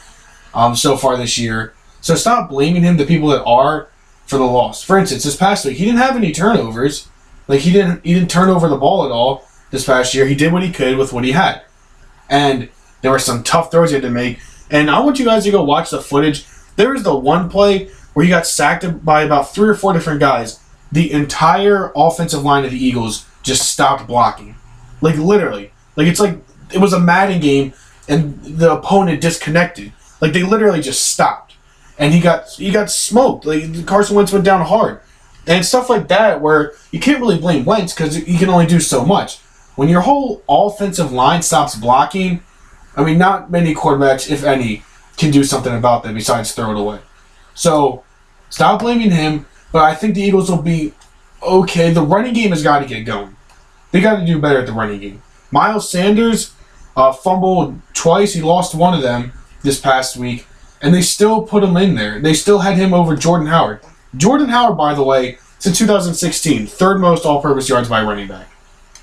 um, 0.54 0.76
so 0.76 0.96
far 0.98 1.18
this 1.18 1.38
year. 1.38 1.74
So 2.02 2.16
stop 2.16 2.50
blaming 2.50 2.84
him, 2.84 2.98
the 2.98 3.06
people 3.06 3.30
that 3.30 3.44
are, 3.44 3.90
for 4.26 4.38
the 4.38 4.46
loss. 4.46 4.84
For 4.84 4.98
instance, 4.98 5.24
this 5.24 5.36
past 5.36 5.66
week, 5.66 5.78
he 5.78 5.86
didn't 5.86 6.00
have 6.00 6.16
any 6.16 6.32
turnovers. 6.32 7.10
Like 7.48 7.62
he 7.62 7.72
didn't 7.72 8.04
he 8.06 8.14
didn't 8.14 8.30
turn 8.30 8.50
over 8.50 8.68
the 8.68 8.78
ball 8.78 9.06
at 9.06 9.12
all 9.12 9.48
this 9.72 9.86
past 9.86 10.14
year. 10.14 10.26
He 10.26 10.36
did 10.36 10.52
what 10.52 10.64
he 10.64 10.72
could 10.72 10.98
with 10.98 11.14
what 11.14 11.24
he 11.24 11.32
had. 11.32 11.62
And 12.30 12.70
there 13.02 13.12
were 13.12 13.20
some 13.20 13.44
tough 13.44 13.72
throws 13.72 13.90
he 13.90 13.96
had 13.96 14.04
to 14.04 14.10
make. 14.10 14.40
And 14.70 14.90
I 14.90 15.00
want 15.00 15.18
you 15.18 15.26
guys 15.26 15.46
to 15.46 15.52
go 15.52 15.64
watch 15.64 15.90
the 15.92 16.02
footage. 16.02 16.46
There 16.76 16.92
was 16.92 17.04
the 17.04 17.16
one 17.16 17.50
play 17.50 17.90
where 18.18 18.24
he 18.24 18.32
got 18.32 18.48
sacked 18.48 19.06
by 19.06 19.22
about 19.22 19.54
three 19.54 19.70
or 19.70 19.76
four 19.76 19.94
different 19.94 20.20
guys 20.20 20.60
the 20.92 21.12
entire 21.12 21.92
offensive 21.96 22.42
line 22.42 22.66
of 22.66 22.72
the 22.72 22.84
Eagles 22.84 23.28
just 23.44 23.72
stopped 23.72 24.08
blocking. 24.08 24.56
Like 25.02 25.18
literally. 25.18 25.72
Like 25.96 26.08
it's 26.08 26.20
like 26.20 26.40
it 26.74 26.80
was 26.80 26.94
a 26.94 27.00
Madden 27.00 27.40
game 27.40 27.74
and 28.10 28.44
the 28.44 28.74
opponent 28.74 29.22
disconnected. 29.22 29.94
Like 30.20 30.34
they 30.34 30.42
literally 30.42 30.82
just 30.82 31.06
stopped. 31.06 31.54
And 32.00 32.12
he 32.12 32.20
got 32.20 32.50
he 32.50 32.72
got 32.72 32.90
smoked. 32.90 33.46
Like 33.46 33.86
Carson 33.86 34.16
Wentz 34.16 34.34
went 34.34 34.46
down 34.46 34.66
hard. 34.66 35.00
And 35.46 35.64
stuff 35.64 35.88
like 35.88 36.08
that 36.08 36.42
where 36.42 36.74
you 36.92 37.00
can't 37.00 37.20
really 37.20 37.38
blame 37.38 37.66
Wentz 37.66 37.94
because 37.94 38.16
he 38.16 38.40
can 38.40 38.50
only 38.50 38.66
do 38.66 38.80
so 38.80 39.06
much. 39.06 39.38
When 39.76 39.90
your 39.90 40.02
whole 40.02 40.42
offensive 40.50 41.12
line 41.12 41.44
stops 41.44 41.76
blocking, 41.76 42.42
I 42.96 43.04
mean 43.04 43.20
not 43.20 43.52
many 43.52 43.76
quarterbacks, 43.76 44.28
if 44.28 44.44
any, 44.44 44.82
can 45.18 45.30
do 45.30 45.44
something 45.44 45.76
about 45.76 46.02
that 46.02 46.16
besides 46.16 46.54
throw 46.54 46.72
it 46.72 46.80
away. 46.80 47.02
So 47.54 48.04
stop 48.50 48.80
blaming 48.82 49.12
him 49.12 49.46
but 49.72 49.84
I 49.84 49.96
think 49.96 50.16
the 50.16 50.22
Eagles 50.22 50.50
will 50.50 50.62
be 50.62 50.94
okay. 51.44 51.92
The 51.92 52.02
running 52.02 52.34
game 52.34 52.52
has 52.52 52.64
got 52.64 52.80
to 52.80 52.86
get 52.86 53.04
going. 53.04 53.36
They 53.92 54.02
got 54.02 54.20
to 54.20 54.26
do 54.26 54.40
better 54.40 54.60
at 54.60 54.66
the 54.66 54.74
running 54.74 55.00
game. 55.00 55.22
Miles 55.52 55.90
Sanders 55.90 56.54
uh, 56.96 57.12
fumbled 57.12 57.80
twice. 57.94 58.34
He 58.34 58.42
lost 58.42 58.76
one 58.76 58.94
of 58.94 59.02
them 59.02 59.34
this 59.62 59.80
past 59.80 60.18
week, 60.18 60.46
and 60.82 60.94
they 60.94 61.02
still 61.02 61.44
put 61.44 61.64
him 61.64 61.78
in 61.78 61.96
there. 61.96 62.20
They 62.20 62.34
still 62.34 62.60
had 62.60 62.78
him 62.78 62.94
over 62.94 63.16
Jordan 63.16 63.48
Howard. 63.48 63.82
Jordan 64.16 64.50
Howard, 64.50 64.78
by 64.78 64.94
the 64.94 65.04
way, 65.04 65.38
since 65.60 65.78
2016, 65.78 66.68
third 66.68 67.00
most 67.00 67.26
all-purpose 67.26 67.70
yards 67.70 67.90
by 67.90 68.02
running 68.02 68.28
back. 68.28 68.48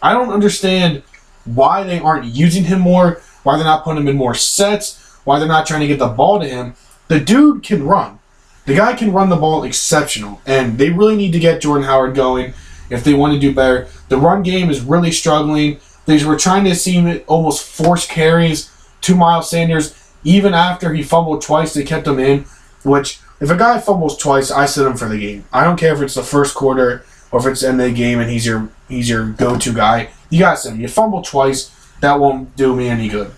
I 0.02 0.12
don't 0.12 0.32
understand 0.32 1.02
why 1.44 1.82
they 1.82 1.98
aren't 1.98 2.26
using 2.26 2.64
him 2.64 2.80
more. 2.80 3.22
Why 3.42 3.56
they're 3.56 3.64
not 3.64 3.84
putting 3.84 4.02
him 4.02 4.08
in 4.08 4.16
more 4.16 4.34
sets. 4.34 5.18
Why 5.24 5.38
they're 5.38 5.48
not 5.48 5.66
trying 5.66 5.80
to 5.80 5.86
get 5.86 5.98
the 5.98 6.08
ball 6.08 6.40
to 6.40 6.48
him. 6.48 6.74
The 7.08 7.20
dude 7.20 7.62
can 7.62 7.84
run. 7.84 8.18
The 8.66 8.74
guy 8.74 8.94
can 8.94 9.12
run 9.12 9.28
the 9.28 9.36
ball 9.36 9.64
exceptional, 9.64 10.40
and 10.46 10.78
they 10.78 10.90
really 10.90 11.16
need 11.16 11.32
to 11.32 11.38
get 11.38 11.60
Jordan 11.60 11.84
Howard 11.84 12.14
going 12.14 12.54
if 12.88 13.04
they 13.04 13.14
want 13.14 13.34
to 13.34 13.40
do 13.40 13.54
better. 13.54 13.88
The 14.08 14.18
run 14.18 14.42
game 14.42 14.70
is 14.70 14.80
really 14.80 15.10
struggling. 15.10 15.80
They 16.06 16.24
were 16.24 16.36
trying 16.36 16.64
to 16.64 16.74
see 16.74 17.20
almost 17.20 17.66
force 17.66 18.06
carries 18.06 18.70
to 19.02 19.14
Miles 19.14 19.50
Sanders. 19.50 19.94
Even 20.24 20.54
after 20.54 20.94
he 20.94 21.02
fumbled 21.02 21.42
twice, 21.42 21.74
they 21.74 21.82
kept 21.82 22.06
him 22.06 22.18
in. 22.18 22.46
Which, 22.84 23.20
if 23.40 23.50
a 23.50 23.56
guy 23.56 23.80
fumbles 23.80 24.16
twice, 24.16 24.50
I 24.50 24.66
sit 24.66 24.86
him 24.86 24.96
for 24.96 25.08
the 25.08 25.18
game. 25.18 25.44
I 25.52 25.64
don't 25.64 25.78
care 25.78 25.94
if 25.94 26.00
it's 26.00 26.14
the 26.14 26.22
first 26.22 26.54
quarter 26.54 27.04
or 27.30 27.40
if 27.40 27.46
it's 27.46 27.62
end 27.62 27.80
of 27.80 27.88
the 27.88 27.94
game 27.94 28.20
and 28.20 28.30
he's 28.30 28.46
your 28.46 28.68
he's 28.88 29.08
your 29.08 29.30
go-to 29.30 29.72
guy. 29.72 30.10
You 30.30 30.40
got 30.40 30.58
to 30.58 30.70
him. 30.70 30.80
You 30.80 30.88
fumble 30.88 31.22
twice, 31.22 31.74
that 32.00 32.20
won't 32.20 32.54
do 32.56 32.74
me 32.74 32.88
any 32.88 33.08
good. 33.08 33.32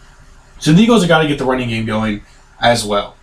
So 0.59 0.73
the 0.73 0.83
Eagles 0.83 1.03
have 1.03 1.09
got 1.09 1.23
to 1.23 1.29
get 1.29 1.39
the 1.39 1.45
running 1.45 1.69
game 1.69 1.87
going 1.87 2.23
as 2.61 2.85
well. 2.85 3.17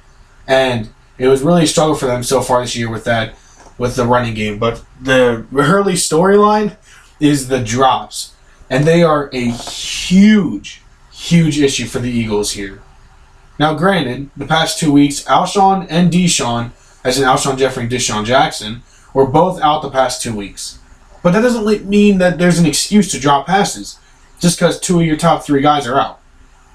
And 0.47 0.89
it 1.17 1.27
was 1.27 1.41
really 1.41 1.63
a 1.63 1.67
struggle 1.67 1.95
for 1.95 2.05
them 2.05 2.23
so 2.23 2.41
far 2.41 2.61
this 2.61 2.75
year 2.75 2.89
with 2.89 3.03
that, 3.05 3.35
with 3.77 3.95
the 3.95 4.05
running 4.05 4.33
game. 4.33 4.59
But 4.59 4.83
the 5.01 5.45
Hurley 5.51 5.93
storyline 5.93 6.77
is 7.19 7.47
the 7.47 7.63
drops, 7.63 8.35
and 8.69 8.85
they 8.85 9.03
are 9.03 9.29
a 9.33 9.49
huge, 9.49 10.81
huge 11.11 11.59
issue 11.59 11.85
for 11.85 11.99
the 11.99 12.11
Eagles 12.11 12.51
here. 12.51 12.81
Now, 13.59 13.75
granted, 13.75 14.31
the 14.35 14.47
past 14.47 14.79
two 14.79 14.91
weeks, 14.91 15.23
Alshon 15.25 15.85
and 15.89 16.11
DeSean 16.11 16.71
as 17.03 17.19
in 17.19 17.25
Alshon 17.25 17.57
Jeffery 17.57 17.83
and 17.83 17.91
DeSean 17.91 18.25
Jackson, 18.25 18.81
were 19.13 19.25
both 19.25 19.61
out 19.61 19.81
the 19.81 19.89
past 19.89 20.21
two 20.21 20.35
weeks. 20.35 20.79
But 21.21 21.31
that 21.33 21.41
doesn't 21.41 21.87
mean 21.87 22.17
that 22.17 22.37
there's 22.37 22.59
an 22.59 22.65
excuse 22.65 23.11
to 23.11 23.19
drop 23.19 23.45
passes 23.45 23.99
just 24.39 24.57
because 24.57 24.79
two 24.79 24.99
of 24.99 25.05
your 25.05 25.17
top 25.17 25.43
three 25.43 25.61
guys 25.61 25.87
are 25.87 25.99
out. 25.99 26.19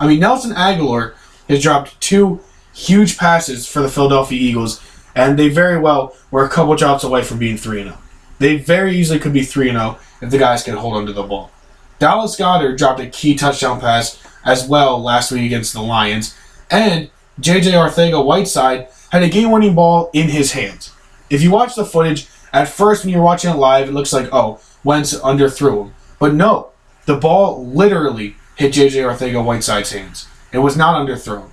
I 0.01 0.07
mean, 0.07 0.21
Nelson 0.21 0.53
Agholor 0.53 1.15
has 1.49 1.63
dropped 1.63 2.01
two 2.01 2.41
huge 2.79 3.19
passes 3.19 3.67
for 3.67 3.83
the 3.83 3.89
Philadelphia 3.89 4.39
Eagles, 4.41 4.81
and 5.15 5.39
they 5.39 5.49
very 5.49 5.79
well 5.79 6.15
were 6.31 6.45
a 6.45 6.49
couple 6.49 6.77
drops 6.77 7.03
away 7.03 7.23
from 7.23 7.39
being 7.39 7.57
3 7.57 7.83
0. 7.83 7.99
They 8.39 8.57
very 8.57 8.97
easily 8.97 9.19
could 9.19 9.33
be 9.33 9.43
3 9.43 9.71
0 9.71 9.99
if 10.23 10.31
the 10.31 10.39
guys 10.39 10.63
can 10.63 10.77
hold 10.77 10.95
onto 10.95 11.13
the 11.13 11.25
ball. 11.25 11.51
Dallas 11.99 12.37
Goedert 12.37 12.79
dropped 12.79 13.01
a 13.01 13.09
key 13.09 13.35
touchdown 13.35 13.81
pass 13.81 14.23
as 14.45 14.69
well 14.69 15.03
last 15.03 15.33
week 15.33 15.45
against 15.45 15.73
the 15.73 15.83
Lions, 15.83 16.37
and 16.71 17.11
JJ 17.41 17.73
Arcega 17.73 18.25
Whiteside 18.25 18.89
had 19.11 19.23
a 19.23 19.29
game 19.29 19.51
winning 19.51 19.75
ball 19.75 20.11
in 20.13 20.29
his 20.29 20.53
hands. 20.53 20.93
If 21.31 21.43
you 21.43 21.51
watch 21.51 21.75
the 21.75 21.85
footage, 21.85 22.29
at 22.53 22.69
first 22.69 23.05
when 23.05 23.13
you're 23.13 23.23
watching 23.23 23.51
it 23.51 23.57
live, 23.57 23.89
it 23.89 23.93
looks 23.93 24.13
like, 24.13 24.29
oh, 24.33 24.61
Wentz 24.85 25.15
underthrew 25.15 25.87
him. 25.87 25.95
But 26.19 26.35
no, 26.35 26.71
the 27.07 27.17
ball 27.17 27.67
literally 27.67 28.37
hit 28.57 28.73
JJ 28.73 29.03
Arcega 29.03 29.45
Whiteside's 29.45 29.93
hands. 29.93 30.29
It 30.53 30.59
was 30.59 30.77
not 30.77 30.97
underthrown. 30.97 31.51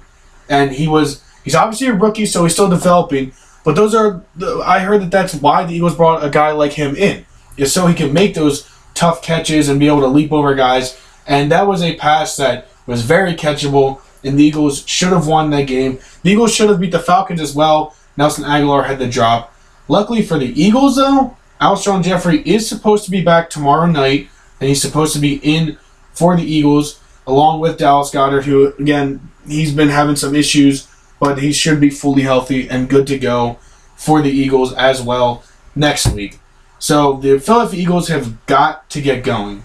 And 0.49 0.71
he 0.71 0.87
was, 0.87 1.23
he's 1.43 1.55
obviously 1.55 1.87
a 1.87 1.93
rookie, 1.93 2.25
so 2.25 2.43
he's 2.43 2.53
still 2.53 2.69
developing. 2.69 3.33
But 3.63 3.75
those 3.75 3.95
are, 3.95 4.23
I 4.63 4.79
heard 4.79 5.01
that 5.01 5.11
that's 5.11 5.33
why 5.33 5.65
the 5.65 5.73
Eagles 5.73 5.95
brought 5.95 6.23
a 6.23 6.29
guy 6.29 6.51
like 6.51 6.73
him 6.73 6.95
in, 6.95 7.25
is 7.57 7.73
so 7.73 7.87
he 7.87 7.95
can 7.95 8.13
make 8.13 8.35
those 8.35 8.69
tough 8.93 9.21
catches 9.21 9.69
and 9.69 9.79
be 9.79 9.87
able 9.87 10.01
to 10.01 10.07
leap 10.07 10.31
over 10.31 10.53
guys. 10.53 10.99
And 11.27 11.51
that 11.51 11.67
was 11.67 11.81
a 11.81 11.95
pass 11.95 12.37
that 12.37 12.67
was 12.85 13.01
very 13.01 13.33
catchable, 13.33 14.01
and 14.23 14.37
the 14.37 14.43
Eagles 14.43 14.87
should 14.87 15.11
have 15.11 15.27
won 15.27 15.49
that 15.49 15.63
game. 15.63 15.99
The 16.21 16.31
Eagles 16.31 16.53
should 16.53 16.69
have 16.69 16.79
beat 16.79 16.91
the 16.91 16.99
Falcons 16.99 17.41
as 17.41 17.55
well. 17.55 17.95
Nelson 18.17 18.43
Agholor 18.43 18.85
had 18.85 18.99
the 18.99 19.07
drop. 19.07 19.53
Luckily 19.87 20.21
for 20.21 20.37
the 20.37 20.61
Eagles, 20.61 20.95
though, 20.95 21.35
Alshon 21.59 22.03
Jeffery 22.03 22.41
is 22.41 22.67
supposed 22.67 23.05
to 23.05 23.11
be 23.11 23.21
back 23.21 23.49
tomorrow 23.49 23.87
night, 23.87 24.29
and 24.59 24.69
he's 24.69 24.81
supposed 24.81 25.13
to 25.13 25.19
be 25.19 25.35
in 25.37 25.77
for 26.13 26.35
the 26.35 26.43
Eagles 26.43 26.99
along 27.27 27.59
with 27.59 27.77
Dallas 27.77 28.11
Goedert, 28.11 28.43
who 28.43 28.73
again 28.77 29.31
he's 29.47 29.73
been 29.73 29.89
having 29.89 30.15
some 30.15 30.35
issues, 30.35 30.87
but 31.19 31.39
he 31.39 31.51
should 31.51 31.79
be 31.79 31.89
fully 31.89 32.23
healthy 32.23 32.69
and 32.69 32.89
good 32.89 33.07
to 33.07 33.17
go 33.17 33.57
for 33.95 34.21
the 34.21 34.29
Eagles 34.29 34.73
as 34.73 35.01
well 35.01 35.43
next 35.75 36.07
week. 36.07 36.39
So 36.79 37.17
the 37.17 37.39
Philadelphia 37.39 37.81
Eagles 37.81 38.07
have 38.09 38.45
got 38.45 38.89
to 38.91 39.01
get 39.01 39.23
going, 39.23 39.63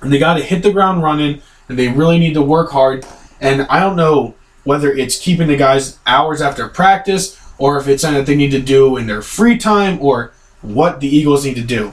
and 0.00 0.12
they 0.12 0.18
got 0.18 0.34
to 0.34 0.42
hit 0.42 0.62
the 0.62 0.72
ground 0.72 1.02
running, 1.02 1.42
and 1.68 1.78
they 1.78 1.88
really 1.88 2.18
need 2.18 2.34
to 2.34 2.42
work 2.42 2.70
hard. 2.70 3.06
And 3.40 3.62
I 3.62 3.80
don't 3.80 3.96
know 3.96 4.34
whether 4.64 4.92
it's 4.92 5.18
keeping 5.18 5.48
the 5.48 5.56
guys 5.56 5.98
hours 6.06 6.40
after 6.40 6.68
practice 6.68 7.40
or 7.58 7.78
if 7.78 7.86
it's 7.86 8.02
something 8.02 8.18
that 8.18 8.26
they 8.26 8.36
need 8.36 8.50
to 8.50 8.60
do 8.60 8.96
in 8.96 9.06
their 9.06 9.22
free 9.22 9.58
time 9.58 9.98
or 10.00 10.32
what 10.62 11.00
the 11.00 11.08
Eagles 11.08 11.44
need 11.44 11.54
to 11.56 11.62
do. 11.62 11.92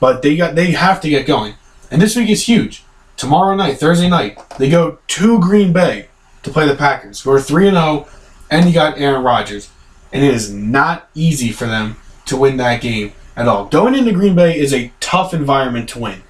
But 0.00 0.22
they 0.22 0.36
got 0.36 0.54
they 0.54 0.72
have 0.72 1.00
to 1.02 1.08
get 1.08 1.26
going. 1.26 1.54
And 1.90 2.02
this 2.02 2.16
week 2.16 2.28
is 2.28 2.46
huge. 2.46 2.84
Tomorrow 3.16 3.56
night, 3.56 3.78
Thursday 3.78 4.08
night, 4.08 4.38
they 4.58 4.68
go 4.68 4.98
to 5.06 5.40
Green 5.40 5.72
Bay 5.72 6.07
to 6.42 6.50
play 6.50 6.66
the 6.66 6.76
Packers, 6.76 7.20
who 7.20 7.30
are 7.30 7.40
3 7.40 7.70
0, 7.70 8.08
and 8.50 8.66
you 8.66 8.72
got 8.72 8.98
Aaron 8.98 9.22
Rodgers. 9.22 9.70
And 10.12 10.24
it 10.24 10.32
is 10.32 10.52
not 10.52 11.08
easy 11.14 11.52
for 11.52 11.66
them 11.66 11.96
to 12.26 12.36
win 12.36 12.56
that 12.56 12.80
game 12.80 13.12
at 13.36 13.48
all. 13.48 13.66
Going 13.66 13.94
into 13.94 14.12
Green 14.12 14.34
Bay 14.34 14.58
is 14.58 14.72
a 14.72 14.92
tough 15.00 15.34
environment 15.34 15.88
to 15.90 15.98
win, 15.98 16.22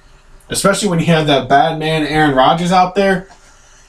especially 0.49 0.89
when 0.89 0.99
you 0.99 1.05
have 1.05 1.27
that 1.27 1.47
bad 1.47 1.79
man 1.79 2.05
Aaron 2.05 2.35
Rodgers 2.35 2.71
out 2.71 2.95
there. 2.95 3.27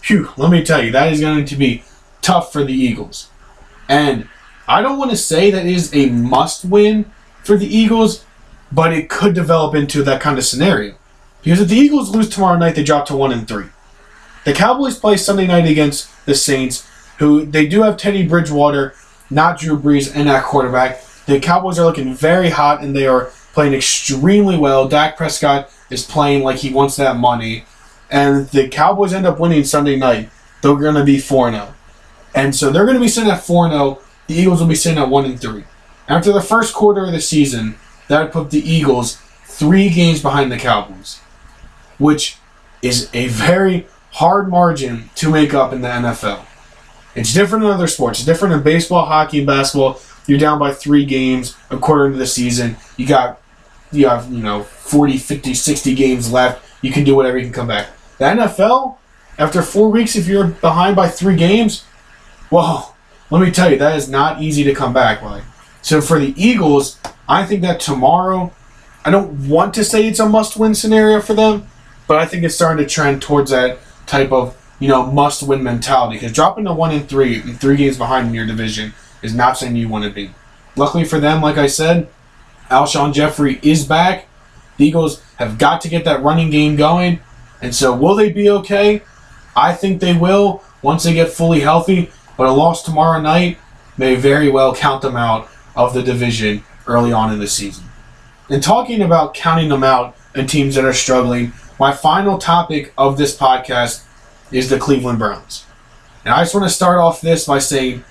Phew, 0.03 0.31
let 0.37 0.51
me 0.51 0.65
tell 0.65 0.83
you, 0.83 0.93
that 0.93 1.13
is 1.13 1.21
going 1.21 1.45
to 1.45 1.57
be 1.57 1.83
tough 2.23 2.53
for 2.53 2.65
the 2.65 2.73
Eagles. 2.73 3.29
And 3.89 4.29
I 4.69 4.83
don't 4.83 4.99
want 4.99 5.11
to 5.11 5.17
say 5.17 5.51
that 5.51 5.67
is 5.67 5.93
a 5.95 6.11
must 6.11 6.65
win 6.65 7.11
for 7.43 7.57
the 7.57 7.67
Eagles, 7.67 8.25
but 8.71 8.93
it 8.93 9.11
could 9.11 9.35
develop 9.35 9.75
into 9.75 10.03
that 10.05 10.21
kind 10.21 10.39
of 10.39 10.45
scenario. 10.45 10.95
Because 11.43 11.61
if 11.61 11.69
the 11.69 11.77
Eagles 11.77 12.15
lose 12.15 12.29
tomorrow 12.29 12.59
night, 12.59 12.77
they 12.77 12.85
drop 12.85 13.07
to 13.07 13.17
one 13.17 13.33
and 13.33 13.49
three. 13.49 13.67
The 14.45 14.53
Cowboys 14.53 14.99
play 14.99 15.17
Sunday 15.17 15.47
night 15.47 15.67
against 15.67 16.09
the 16.27 16.35
Saints, 16.35 16.89
who 17.19 17.45
they 17.45 17.67
do 17.67 17.83
have 17.83 17.97
Teddy 17.97 18.27
Bridgewater, 18.27 18.95
not 19.29 19.59
Drew 19.59 19.79
Brees, 19.79 20.15
and 20.15 20.29
that 20.29 20.45
quarterback. 20.45 21.03
The 21.27 21.41
Cowboys 21.41 21.79
are 21.79 21.85
looking 21.85 22.15
very 22.15 22.51
hot 22.51 22.83
and 22.83 22.97
they 22.97 23.07
are 23.07 23.31
playing 23.53 23.75
extremely 23.75 24.57
well. 24.57 24.89
Dak 24.89 25.17
Prescott 25.17 25.71
is 25.91 26.05
playing 26.05 26.43
like 26.43 26.59
he 26.59 26.73
wants 26.73 26.97
that 26.97 27.17
money. 27.17 27.65
And 28.11 28.49
the 28.49 28.69
Cowboys 28.69 29.13
end 29.13 29.27
up 29.27 29.39
winning 29.39 29.65
Sunday 29.65 29.97
night. 29.97 30.31
They're 30.63 30.75
going 30.75 30.95
to 30.95 31.05
be 31.05 31.19
4 31.19 31.53
0. 31.53 31.75
And 32.35 32.55
so 32.55 32.71
they're 32.71 32.85
going 32.85 32.97
to 32.97 33.01
be 33.01 33.09
sitting 33.09 33.31
at 33.31 33.43
4 33.43 33.71
0 33.71 34.01
the 34.31 34.37
Eagles 34.37 34.61
will 34.61 34.69
be 34.69 34.77
sitting 34.77 35.03
at 35.03 35.09
one 35.09 35.25
and 35.25 35.41
three. 35.41 35.65
After 36.07 36.33
the 36.33 36.41
first 36.41 36.73
quarter 36.73 37.05
of 37.05 37.11
the 37.11 37.21
season, 37.21 37.75
that 38.07 38.23
would 38.23 38.33
put 38.33 38.51
the 38.51 38.61
Eagles 38.61 39.17
three 39.45 39.91
games 39.91 40.23
behind 40.23 40.53
the 40.53 40.57
Cowboys, 40.57 41.19
which 41.99 42.39
is 42.81 43.11
a 43.13 43.27
very 43.27 43.89
hard 44.21 44.51
margin 44.51 45.09
to 45.15 45.31
make 45.31 45.55
up 45.55 45.73
in 45.73 45.81
the 45.81 45.89
NFL. 45.89 46.45
It's 47.15 47.33
different 47.33 47.65
in 47.65 47.71
other 47.71 47.87
sports. 47.87 48.19
It's 48.19 48.27
different 48.27 48.53
in 48.53 48.63
baseball, 48.63 49.07
hockey, 49.07 49.39
and 49.39 49.47
basketball. 49.47 49.99
You're 50.27 50.39
down 50.39 50.59
by 50.59 50.75
three 50.75 51.07
games 51.07 51.57
a 51.71 51.79
quarter 51.79 52.05
into 52.05 52.19
the 52.19 52.27
season. 52.27 52.77
You 52.99 53.07
got 53.07 53.41
you 53.91 54.09
have, 54.09 54.31
you 54.31 54.43
know, 54.43 54.63
40, 54.63 55.17
50, 55.17 55.55
60 55.55 55.95
games 55.95 56.31
left. 56.31 56.63
You 56.83 56.93
can 56.93 57.03
do 57.03 57.17
whatever, 57.17 57.39
you 57.39 57.45
can 57.45 57.53
come 57.53 57.67
back. 57.67 57.89
The 58.19 58.27
NFL, 58.27 58.99
after 59.39 59.63
four 59.63 59.91
weeks, 59.91 60.15
if 60.15 60.29
you're 60.29 60.49
behind 60.49 60.95
by 60.95 61.09
three 61.09 61.35
games, 61.35 61.85
well, 62.51 62.95
let 63.31 63.41
me 63.41 63.51
tell 63.51 63.73
you, 63.73 63.79
that 63.79 63.97
is 63.97 64.09
not 64.09 64.43
easy 64.43 64.65
to 64.65 64.75
come 64.75 64.93
back 64.93 65.23
by. 65.23 65.43
So 65.81 66.03
for 66.03 66.19
the 66.19 66.35
Eagles, 66.37 67.01
I 67.27 67.47
think 67.47 67.63
that 67.63 67.81
tomorrow, 67.81 68.53
I 69.03 69.11
don't 69.11 69.49
want 69.49 69.73
to 69.75 69.85
say 69.85 70.07
it's 70.07 70.21
a 70.21 70.29
must-win 70.29 70.75
scenario 70.75 71.23
for 71.23 71.33
them, 71.33 71.69
but 72.07 72.19
I 72.19 72.27
think 72.27 72.45
it's 72.45 72.55
starting 72.55 72.85
to 72.85 72.89
trend 72.89 73.23
towards 73.23 73.51
that 73.51 73.79
type 74.11 74.33
of 74.33 74.57
you 74.81 74.89
know 74.89 75.07
must-win 75.07 75.63
mentality. 75.63 76.17
Because 76.17 76.33
dropping 76.33 76.65
to 76.65 76.75
one 76.75 76.91
and 76.91 77.09
three 77.09 77.41
and 77.41 77.59
three 77.59 77.77
games 77.77 77.97
behind 77.97 78.29
in 78.29 78.35
your 78.35 78.47
division 78.47 78.93
is 79.23 79.35
not 79.35 79.57
something 79.57 79.77
you 79.77 79.89
want 79.89 80.05
to 80.05 80.11
be. 80.11 80.31
Luckily 80.77 81.05
for 81.05 81.21
them, 81.21 81.41
like 81.41 81.57
I 81.57 81.67
said, 81.67 82.09
Alshon 82.71 83.13
Jeffery 83.13 83.59
is 83.63 83.87
back. 83.87 84.27
The 84.77 84.87
Eagles 84.87 85.23
have 85.37 85.59
got 85.59 85.81
to 85.83 85.89
get 85.89 86.05
that 86.05 86.23
running 86.23 86.51
game 86.51 86.77
going, 86.77 87.21
and 87.63 87.75
so 87.75 87.95
will 87.95 88.15
they 88.15 88.33
be 88.33 88.51
okay? 88.51 89.03
I 89.55 89.75
think 89.75 90.01
they 90.01 90.17
will 90.17 90.63
once 90.83 91.05
they 91.05 91.15
get 91.15 91.31
fully 91.31 91.61
healthy. 91.61 92.11
But 92.37 92.49
a 92.49 92.53
loss 92.53 92.83
tomorrow 92.83 93.21
night 93.21 93.59
may 93.99 94.15
very 94.15 94.49
well 94.49 94.75
count 94.75 95.03
them 95.03 95.17
out 95.17 95.49
of 95.77 95.93
the 95.93 96.03
division 96.03 96.65
early 96.87 97.13
on 97.13 97.33
in 97.33 97.39
the 97.39 97.47
season. 97.47 97.85
And 98.49 98.63
talking 98.63 99.03
about 99.03 99.35
counting 99.35 99.69
them 99.69 99.85
out 99.85 100.17
and 100.35 100.49
teams 100.49 100.75
that 100.75 100.85
are 100.85 100.93
struggling, 100.95 101.53
my 101.81 101.93
final 101.93 102.37
topic 102.37 102.93
of 102.99 103.17
this 103.17 103.35
podcast 103.35 104.05
is 104.53 104.69
the 104.69 104.79
Cleveland 104.79 105.19
Browns. 105.19 105.65
And 106.27 106.35
I 106.35 106.43
just 106.43 106.55
want 106.55 106.69
to 106.69 106.75
start 106.75 106.99
off 106.99 107.23
this 107.23 107.47
by 107.47 107.59
saying 107.59 108.05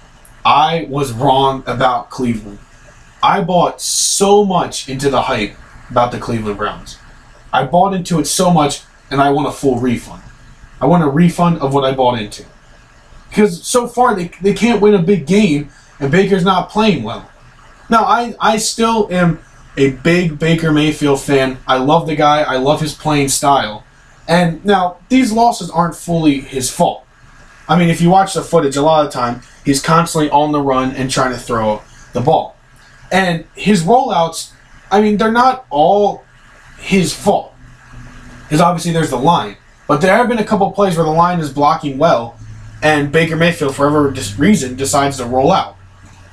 I 0.43 0.87
was 0.89 1.11
wrong 1.11 1.63
about 1.67 2.09
Cleveland. 2.09 2.57
I 3.21 3.41
bought 3.41 3.79
so 3.79 4.43
much 4.43 4.89
into 4.89 5.11
the 5.11 5.21
hype 5.21 5.53
about 5.91 6.11
the 6.11 6.17
Cleveland 6.17 6.57
Browns. 6.57 6.97
I 7.53 7.63
bought 7.65 7.93
into 7.93 8.19
it 8.19 8.25
so 8.25 8.49
much 8.49 8.81
and 9.11 9.21
I 9.21 9.29
want 9.29 9.47
a 9.47 9.51
full 9.51 9.79
refund. 9.79 10.23
I 10.81 10.87
want 10.87 11.03
a 11.03 11.07
refund 11.07 11.59
of 11.59 11.71
what 11.71 11.85
I 11.85 11.93
bought 11.93 12.19
into. 12.19 12.45
Because 13.29 13.63
so 13.63 13.87
far 13.87 14.15
they, 14.15 14.31
they 14.41 14.55
can't 14.55 14.81
win 14.81 14.95
a 14.95 15.03
big 15.03 15.27
game 15.27 15.69
and 15.99 16.11
Baker's 16.11 16.43
not 16.43 16.71
playing 16.71 17.03
well. 17.03 17.29
Now, 17.87 18.05
I, 18.05 18.33
I 18.39 18.57
still 18.57 19.07
am 19.11 19.39
a 19.79 19.91
big 19.91 20.37
Baker 20.37 20.71
Mayfield 20.71 21.21
fan. 21.21 21.57
I 21.67 21.77
love 21.77 22.07
the 22.07 22.15
guy, 22.15 22.41
I 22.41 22.57
love 22.57 22.81
his 22.81 22.93
playing 22.93 23.29
style. 23.29 23.85
And 24.27 24.63
now, 24.63 24.97
these 25.09 25.31
losses 25.31 25.71
aren't 25.71 25.95
fully 25.95 26.41
his 26.41 26.69
fault. 26.69 27.05
I 27.67 27.77
mean, 27.77 27.89
if 27.89 28.01
you 28.01 28.09
watch 28.09 28.33
the 28.33 28.43
footage, 28.43 28.75
a 28.75 28.81
lot 28.81 29.05
of 29.05 29.11
the 29.11 29.17
time, 29.17 29.41
he's 29.63 29.81
constantly 29.81 30.29
on 30.29 30.51
the 30.51 30.61
run 30.61 30.95
and 30.95 31.09
trying 31.09 31.31
to 31.31 31.37
throw 31.37 31.81
the 32.13 32.21
ball. 32.21 32.55
And 33.11 33.45
his 33.55 33.83
rollouts, 33.83 34.51
I 34.91 35.01
mean, 35.01 35.17
they're 35.17 35.31
not 35.31 35.65
all 35.69 36.23
his 36.77 37.13
fault. 37.13 37.53
Because 38.43 38.61
obviously 38.61 38.91
there's 38.91 39.11
the 39.11 39.17
line. 39.17 39.57
But 39.87 40.01
there 40.01 40.15
have 40.15 40.27
been 40.27 40.39
a 40.39 40.43
couple 40.43 40.71
plays 40.71 40.95
where 40.95 41.05
the 41.05 41.11
line 41.11 41.39
is 41.39 41.51
blocking 41.51 41.97
well, 41.97 42.37
and 42.83 43.11
Baker 43.11 43.35
Mayfield, 43.35 43.75
for 43.75 43.89
whatever 43.89 44.09
reason, 44.37 44.75
decides 44.75 45.17
to 45.17 45.25
roll 45.25 45.51
out. 45.51 45.75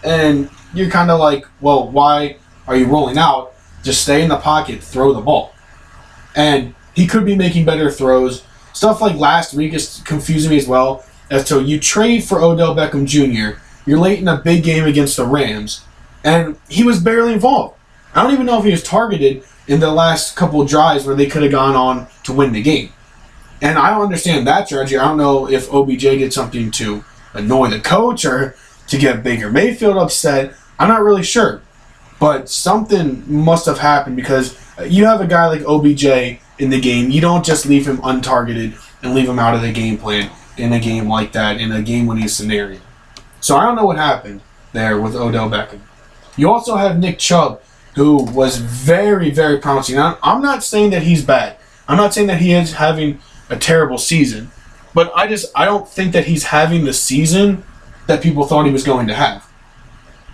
And 0.05 0.51
you're 0.75 0.91
kind 0.91 1.11
of 1.11 1.19
like, 1.19 1.47
well, 1.61 1.89
why 1.89 2.37
are 2.67 2.77
you 2.77 2.87
rolling 2.87 3.19
out? 3.19 3.55
Just 3.83 4.03
stay 4.03 4.23
in 4.23 4.29
the 4.29 4.37
pocket, 4.37 4.83
throw 4.83 5.13
the 5.13 5.21
ball. 5.21 5.55
And 6.35 6.75
he 6.95 7.07
could 7.07 7.25
be 7.25 7.37
making 7.37 7.65
better 7.65 7.91
throws. 7.91 8.45
Stuff 8.73 9.01
like 9.01 9.17
last 9.17 9.55
week 9.55 9.73
is 9.73 10.03
confusing 10.05 10.51
me 10.51 10.57
as 10.57 10.67
well. 10.67 11.05
As 11.31 11.45
to 11.49 11.63
you 11.63 11.81
trade 11.81 12.25
for 12.25 12.41
Odell 12.41 12.75
Beckham 12.75 13.07
Jr., 13.07 13.59
you're 13.85 13.99
late 13.99 14.19
in 14.19 14.29
a 14.29 14.37
big 14.37 14.65
game 14.65 14.85
against 14.85 15.17
the 15.17 15.27
Rams, 15.27 15.85
and 16.25 16.59
he 16.69 16.83
was 16.85 17.01
barely 17.01 17.33
involved. 17.33 17.77
I 18.15 18.23
don't 18.23 18.33
even 18.33 18.47
know 18.47 18.59
if 18.59 18.65
he 18.65 18.71
was 18.71 18.83
targeted 18.83 19.45
in 19.69 19.81
the 19.81 19.93
last 19.93 20.37
couple 20.37 20.65
drives 20.65 21.05
where 21.05 21.17
they 21.17 21.27
could 21.27 21.43
have 21.43 21.53
gone 21.53 21.77
on 21.77 22.09
to 22.25 22.33
win 22.33 22.53
the 22.53 22.63
game. 22.63 22.93
And 23.61 23.79
I 23.79 23.91
don't 23.91 24.03
understand 24.03 24.47
that 24.47 24.67
strategy. 24.67 24.97
I 24.97 25.05
don't 25.05 25.17
know 25.17 25.49
if 25.49 25.73
OBJ 25.73 26.01
did 26.01 26.33
something 26.33 26.71
to 26.73 27.05
annoy 27.33 27.69
the 27.69 27.81
coach 27.81 28.25
or 28.25 28.57
to 28.89 28.99
get 28.99 29.23
Baker 29.23 29.51
Mayfield 29.51 29.97
upset, 29.97 30.55
I'm 30.79 30.89
not 30.89 31.03
really 31.03 31.23
sure. 31.23 31.63
But 32.19 32.49
something 32.49 33.25
must 33.27 33.67
have 33.67 33.79
happened 33.79 34.17
because 34.17 34.59
you 34.87 35.05
have 35.05 35.21
a 35.21 35.27
guy 35.27 35.47
like 35.47 35.63
OBJ 35.63 36.41
in 36.59 36.71
the 36.71 36.81
game. 36.81 37.11
You 37.11 37.21
don't 37.21 37.45
just 37.45 37.67
leave 37.67 37.87
him 37.87 37.99
untargeted 37.99 38.81
and 39.03 39.15
leave 39.15 39.29
him 39.29 39.39
out 39.39 39.55
of 39.55 39.63
the 39.63 39.73
game 39.73 39.99
plan 39.99 40.31
in 40.57 40.73
a 40.73 40.81
game 40.81 41.09
like 41.09 41.33
that, 41.33 41.61
in 41.61 41.73
a 41.73 41.83
game 41.83 42.07
winning 42.07 42.29
scenario. 42.29 42.81
So 43.41 43.57
I 43.57 43.65
don't 43.65 43.77
know 43.77 43.85
what 43.85 43.97
happened 43.97 44.41
there 44.73 45.01
with 45.01 45.15
Odell 45.15 45.51
Beckham. 45.51 45.81
You 46.37 46.51
also 46.51 46.77
have 46.77 46.99
Nick 46.99 47.19
Chubb, 47.19 47.61
who 47.95 48.25
was 48.25 48.59
very, 48.59 49.31
very 49.31 49.59
promising. 49.59 49.97
Now, 49.97 50.19
I'm 50.23 50.43
not 50.43 50.63
saying 50.63 50.91
that 50.91 51.03
he's 51.03 51.25
bad. 51.25 51.57
I'm 51.89 51.97
not 51.97 52.13
saying 52.13 52.27
that 52.27 52.41
he 52.41 52.53
is 52.53 52.75
having 52.75 53.21
a 53.49 53.57
terrible 53.57 53.99
season, 53.99 54.51
but 54.95 55.13
I 55.15 55.29
just 55.29 55.47
I 55.55 55.65
don't 55.65 55.89
think 55.89 56.13
that 56.13 56.27
he's 56.27 56.45
having 56.45 56.85
the 56.85 56.93
season 56.93 57.65
that 58.07 58.23
people 58.23 58.45
thought 58.45 58.67
he 58.67 58.73
was 58.73 58.85
going 58.85 59.07
to 59.07 59.15
have. 59.15 59.49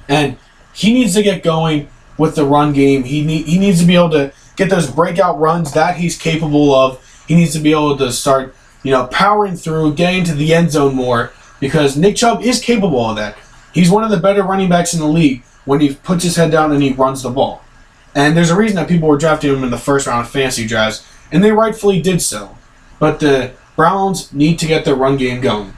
And 0.08 0.38
he 0.72 0.92
needs 0.92 1.14
to 1.14 1.22
get 1.22 1.42
going 1.42 1.88
with 2.18 2.34
the 2.34 2.44
run 2.44 2.72
game. 2.72 3.04
He 3.04 3.24
need, 3.24 3.46
he 3.46 3.58
needs 3.58 3.80
to 3.80 3.86
be 3.86 3.94
able 3.94 4.10
to 4.10 4.32
get 4.56 4.70
those 4.70 4.90
breakout 4.90 5.38
runs 5.38 5.72
that 5.72 5.96
he's 5.96 6.16
capable 6.16 6.74
of. 6.74 7.24
He 7.26 7.34
needs 7.34 7.52
to 7.54 7.60
be 7.60 7.72
able 7.72 7.96
to 7.98 8.12
start, 8.12 8.54
you 8.82 8.90
know, 8.90 9.06
powering 9.06 9.56
through, 9.56 9.94
getting 9.94 10.24
to 10.24 10.34
the 10.34 10.54
end 10.54 10.72
zone 10.72 10.94
more 10.94 11.32
because 11.60 11.96
Nick 11.96 12.16
Chubb 12.16 12.42
is 12.42 12.60
capable 12.60 13.10
of 13.10 13.16
that. 13.16 13.36
He's 13.72 13.90
one 13.90 14.04
of 14.04 14.10
the 14.10 14.16
better 14.16 14.42
running 14.42 14.68
backs 14.68 14.94
in 14.94 15.00
the 15.00 15.06
league 15.06 15.42
when 15.64 15.80
he 15.80 15.94
puts 15.94 16.24
his 16.24 16.36
head 16.36 16.50
down 16.50 16.72
and 16.72 16.82
he 16.82 16.92
runs 16.92 17.22
the 17.22 17.30
ball. 17.30 17.62
And 18.14 18.36
there's 18.36 18.50
a 18.50 18.56
reason 18.56 18.76
that 18.76 18.88
people 18.88 19.08
were 19.08 19.16
drafting 19.16 19.54
him 19.54 19.64
in 19.64 19.70
the 19.70 19.78
first 19.78 20.06
round 20.06 20.26
of 20.26 20.30
fantasy 20.30 20.66
drafts, 20.66 21.06
and 21.30 21.42
they 21.42 21.52
rightfully 21.52 22.02
did 22.02 22.20
so. 22.20 22.58
But 22.98 23.20
the 23.20 23.52
Browns 23.74 24.32
need 24.32 24.58
to 24.58 24.66
get 24.66 24.84
their 24.84 24.94
run 24.94 25.16
game 25.16 25.40
going. 25.40 25.74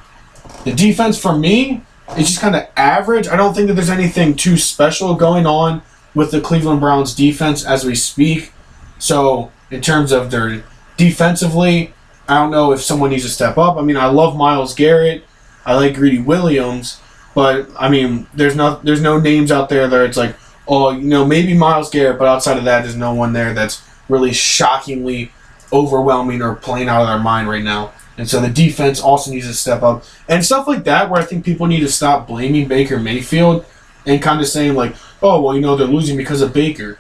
The 0.65 0.73
defense, 0.73 1.19
for 1.19 1.37
me, 1.37 1.83
is 2.11 2.29
just 2.29 2.41
kind 2.41 2.57
of 2.57 2.67
average. 2.77 3.29
I 3.29 3.37
don't 3.37 3.55
think 3.55 3.69
that 3.69 3.75
there's 3.75 3.91
anything 3.91 4.37
too 4.37 4.57
special 4.57 5.15
going 5.15 5.47
on 5.47 5.83
with 6.15 6.31
the 6.31 6.41
Cleveland 6.41 6.81
Browns 6.81 7.15
defense 7.15 7.65
as 7.65 7.85
we 7.85 7.95
speak. 7.95 8.53
So, 8.99 9.51
in 9.71 9.81
terms 9.81 10.13
of 10.13 10.31
their 10.31 10.63
defensively, 10.97 11.93
I 12.29 12.35
don't 12.35 12.51
know 12.51 12.73
if 12.73 12.81
someone 12.81 13.11
needs 13.11 13.25
to 13.25 13.29
step 13.29 13.59
up. 13.59 13.77
I 13.77 13.83
mean, 13.83 13.97
I 13.97 14.07
love 14.07 14.37
Myles 14.37 14.75
Garrett. 14.75 15.25
I 15.67 15.75
like 15.75 15.95
Greedy 15.95 16.21
Williams. 16.21 17.01
But 17.35 17.69
I 17.77 17.89
mean, 17.89 18.27
there's 18.33 18.55
no 18.55 18.81
there's 18.85 19.03
no 19.03 19.19
names 19.19 19.51
out 19.51 19.69
there 19.69 19.89
that 19.89 20.05
it's 20.05 20.17
like, 20.17 20.37
oh, 20.69 20.91
you 20.91 21.03
know, 21.03 21.25
maybe 21.27 21.55
Myles 21.55 21.91
Garrett, 21.91 22.19
but 22.19 22.29
outside 22.29 22.57
of 22.57 22.65
that, 22.65 22.83
there's 22.83 22.97
no 22.97 23.13
one 23.13 23.33
there 23.33 23.53
that's 23.53 23.83
really 24.09 24.33
shockingly 24.33 25.33
overwhelming 25.73 26.41
or 26.43 26.55
playing 26.55 26.89
out 26.89 27.03
of 27.03 27.09
their 27.09 27.19
mind 27.19 27.49
right 27.49 27.65
now. 27.65 27.93
And 28.17 28.29
so 28.29 28.41
the 28.41 28.49
defense 28.49 29.01
also 29.01 29.31
needs 29.31 29.47
to 29.47 29.55
step 29.55 29.83
up 29.83 30.05
and 30.29 30.45
stuff 30.45 30.69
like 30.69 30.85
that, 30.85 31.11
where 31.11 31.21
I 31.21 31.25
think 31.25 31.45
people 31.45 31.67
need 31.67 31.81
to 31.81 31.89
stop 31.89 32.29
blaming 32.29 32.69
Baker 32.69 32.99
Mayfield 32.99 33.65
and 34.07 34.23
kind 34.23 34.41
of 34.41 34.47
saying 34.47 34.75
like, 34.75 34.95
oh, 35.23 35.41
well, 35.41 35.55
you 35.55 35.61
know, 35.61 35.77
they're 35.77 35.87
losing 35.87 36.17
because 36.17 36.41
of 36.41 36.53
Baker. 36.53 36.99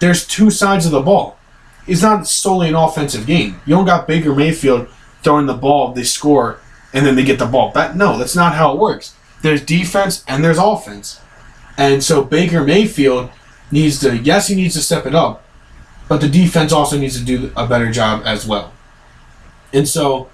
There's 0.00 0.26
two 0.26 0.50
sides 0.50 0.86
of 0.86 0.92
the 0.92 1.00
ball. 1.00 1.38
It's 1.86 2.02
not 2.02 2.26
solely 2.26 2.68
an 2.68 2.74
offensive 2.74 3.26
game. 3.26 3.60
You 3.66 3.76
don't 3.76 3.84
got 3.84 4.08
Baker 4.08 4.34
Mayfield 4.34 4.88
throwing 5.22 5.46
the 5.46 5.54
ball, 5.54 5.92
they 5.92 6.02
score, 6.02 6.58
and 6.92 7.06
then 7.06 7.14
they 7.14 7.24
get 7.24 7.38
the 7.38 7.46
ball 7.46 7.70
back. 7.72 7.94
No, 7.94 8.18
that's 8.18 8.34
not 8.34 8.54
how 8.54 8.72
it 8.72 8.80
works 8.80 9.14
there's 9.44 9.62
defense 9.62 10.24
and 10.26 10.42
there's 10.42 10.58
offense. 10.58 11.20
And 11.76 12.02
so 12.02 12.24
Baker 12.24 12.64
Mayfield 12.64 13.30
needs 13.70 14.00
to, 14.00 14.16
yes, 14.16 14.48
he 14.48 14.56
needs 14.56 14.74
to 14.74 14.80
step 14.80 15.06
it 15.06 15.14
up, 15.14 15.44
but 16.08 16.20
the 16.22 16.28
defense 16.28 16.72
also 16.72 16.98
needs 16.98 17.18
to 17.18 17.24
do 17.24 17.52
a 17.54 17.66
better 17.66 17.92
job 17.92 18.22
as 18.24 18.46
well. 18.46 18.72
And 19.74 19.88
so 19.88 20.30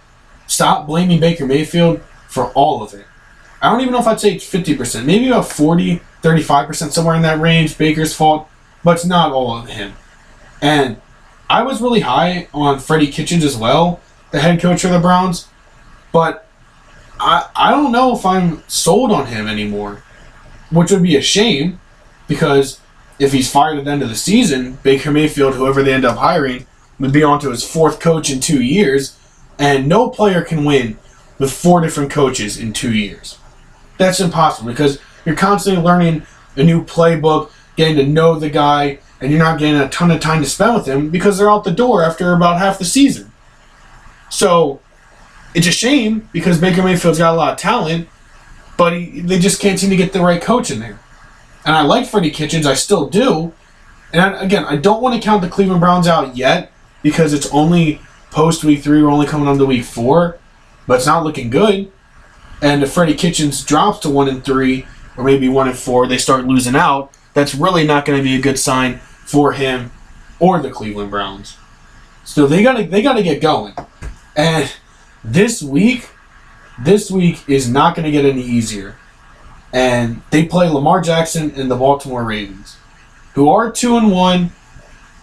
stop 0.46 0.86
blaming 0.86 1.18
Baker 1.18 1.46
Mayfield 1.46 2.02
for 2.28 2.52
all 2.52 2.82
of 2.82 2.94
it. 2.94 3.06
I 3.62 3.70
don't 3.70 3.80
even 3.80 3.92
know 3.92 4.00
if 4.00 4.06
I'd 4.06 4.20
say 4.20 4.36
50%, 4.36 5.04
maybe 5.04 5.28
about 5.28 5.48
40, 5.48 6.00
35%, 6.22 6.90
somewhere 6.92 7.16
in 7.16 7.22
that 7.22 7.40
range, 7.40 7.76
Baker's 7.76 8.14
fault, 8.14 8.48
but 8.84 8.96
it's 8.96 9.04
not 9.04 9.32
all 9.32 9.56
of 9.56 9.68
him. 9.68 9.94
And 10.62 11.00
I 11.48 11.62
was 11.62 11.80
really 11.80 12.00
high 12.00 12.48
on 12.54 12.78
Freddie 12.78 13.10
Kitchens 13.10 13.44
as 13.44 13.56
well, 13.56 14.00
the 14.30 14.40
head 14.40 14.60
coach 14.60 14.84
of 14.84 14.92
the 14.92 14.98
Browns, 14.98 15.48
but 16.12 16.46
I, 17.18 17.48
I 17.56 17.70
don't 17.70 17.92
know 17.92 18.14
if 18.16 18.24
I'm 18.24 18.62
sold 18.68 19.10
on 19.10 19.26
him 19.26 19.46
anymore, 19.46 20.02
which 20.70 20.90
would 20.90 21.02
be 21.02 21.16
a 21.16 21.22
shame 21.22 21.80
because 22.28 22.80
if 23.18 23.32
he's 23.32 23.50
fired 23.50 23.78
at 23.78 23.84
the 23.84 23.90
end 23.90 24.02
of 24.02 24.08
the 24.08 24.14
season, 24.14 24.78
Baker 24.82 25.10
Mayfield, 25.10 25.54
whoever 25.54 25.82
they 25.82 25.92
end 25.92 26.04
up 26.04 26.18
hiring, 26.18 26.66
would 26.98 27.12
be 27.12 27.22
on 27.22 27.40
to 27.40 27.50
his 27.50 27.68
fourth 27.68 28.00
coach 28.00 28.30
in 28.30 28.40
two 28.40 28.62
years, 28.62 29.18
and 29.60 29.86
no 29.86 30.08
player 30.08 30.42
can 30.42 30.64
win 30.64 30.98
with 31.38 31.52
four 31.52 31.82
different 31.82 32.10
coaches 32.10 32.56
in 32.56 32.72
two 32.72 32.92
years. 32.92 33.38
That's 33.98 34.18
impossible 34.18 34.70
because 34.70 34.98
you're 35.24 35.36
constantly 35.36 35.82
learning 35.82 36.22
a 36.56 36.64
new 36.64 36.82
playbook, 36.82 37.50
getting 37.76 37.96
to 37.96 38.06
know 38.06 38.38
the 38.38 38.48
guy, 38.48 38.98
and 39.20 39.30
you're 39.30 39.38
not 39.38 39.58
getting 39.58 39.78
a 39.78 39.88
ton 39.90 40.10
of 40.10 40.20
time 40.20 40.42
to 40.42 40.48
spend 40.48 40.74
with 40.74 40.86
him 40.86 41.10
because 41.10 41.36
they're 41.36 41.50
out 41.50 41.64
the 41.64 41.70
door 41.70 42.02
after 42.02 42.32
about 42.32 42.58
half 42.58 42.78
the 42.78 42.86
season. 42.86 43.30
So 44.30 44.80
it's 45.54 45.66
a 45.66 45.72
shame 45.72 46.30
because 46.32 46.58
Baker 46.58 46.82
Mayfield's 46.82 47.18
got 47.18 47.34
a 47.34 47.36
lot 47.36 47.52
of 47.52 47.58
talent, 47.58 48.08
but 48.78 48.94
he, 48.94 49.20
they 49.20 49.38
just 49.38 49.60
can't 49.60 49.78
seem 49.78 49.90
to 49.90 49.96
get 49.96 50.14
the 50.14 50.22
right 50.22 50.40
coach 50.40 50.70
in 50.70 50.80
there. 50.80 50.98
And 51.66 51.76
I 51.76 51.82
like 51.82 52.06
Freddie 52.06 52.30
Kitchens, 52.30 52.64
I 52.64 52.72
still 52.72 53.10
do. 53.10 53.52
And 54.14 54.34
again, 54.36 54.64
I 54.64 54.76
don't 54.76 55.02
want 55.02 55.14
to 55.14 55.20
count 55.20 55.42
the 55.42 55.50
Cleveland 55.50 55.82
Browns 55.82 56.08
out 56.08 56.34
yet 56.34 56.72
because 57.02 57.34
it's 57.34 57.52
only 57.52 58.00
post 58.30 58.64
week 58.64 58.82
three. 58.82 59.02
We're 59.02 59.10
only 59.10 59.26
coming 59.26 59.48
on 59.48 59.58
to 59.58 59.66
week 59.66 59.84
four, 59.84 60.38
but 60.86 60.94
it's 60.94 61.06
not 61.06 61.24
looking 61.24 61.50
good. 61.50 61.90
And 62.62 62.82
if 62.82 62.92
Freddie 62.92 63.14
Kitchens 63.14 63.64
drops 63.64 64.00
to 64.00 64.10
one 64.10 64.28
and 64.28 64.44
three, 64.44 64.86
or 65.16 65.24
maybe 65.24 65.48
one 65.48 65.68
and 65.68 65.78
four, 65.78 66.06
they 66.06 66.18
start 66.18 66.46
losing 66.46 66.76
out. 66.76 67.12
That's 67.34 67.54
really 67.54 67.86
not 67.86 68.04
going 68.04 68.18
to 68.18 68.24
be 68.24 68.36
a 68.36 68.40
good 68.40 68.58
sign 68.58 68.98
for 68.98 69.52
him 69.52 69.92
or 70.38 70.60
the 70.60 70.70
Cleveland 70.70 71.10
Browns. 71.10 71.56
So 72.24 72.46
they 72.46 72.62
gotta 72.62 72.84
they 72.84 73.02
gotta 73.02 73.22
get 73.22 73.40
going. 73.40 73.74
And 74.36 74.72
this 75.24 75.62
week, 75.62 76.10
this 76.82 77.10
week 77.10 77.48
is 77.48 77.68
not 77.68 77.94
going 77.94 78.04
to 78.04 78.10
get 78.10 78.24
any 78.24 78.42
easier. 78.42 78.96
And 79.72 80.22
they 80.30 80.44
play 80.44 80.68
Lamar 80.68 81.00
Jackson 81.00 81.52
and 81.54 81.70
the 81.70 81.76
Baltimore 81.76 82.24
Ravens, 82.24 82.76
who 83.34 83.48
are 83.48 83.70
two 83.70 83.96
and 83.96 84.10
one, 84.10 84.52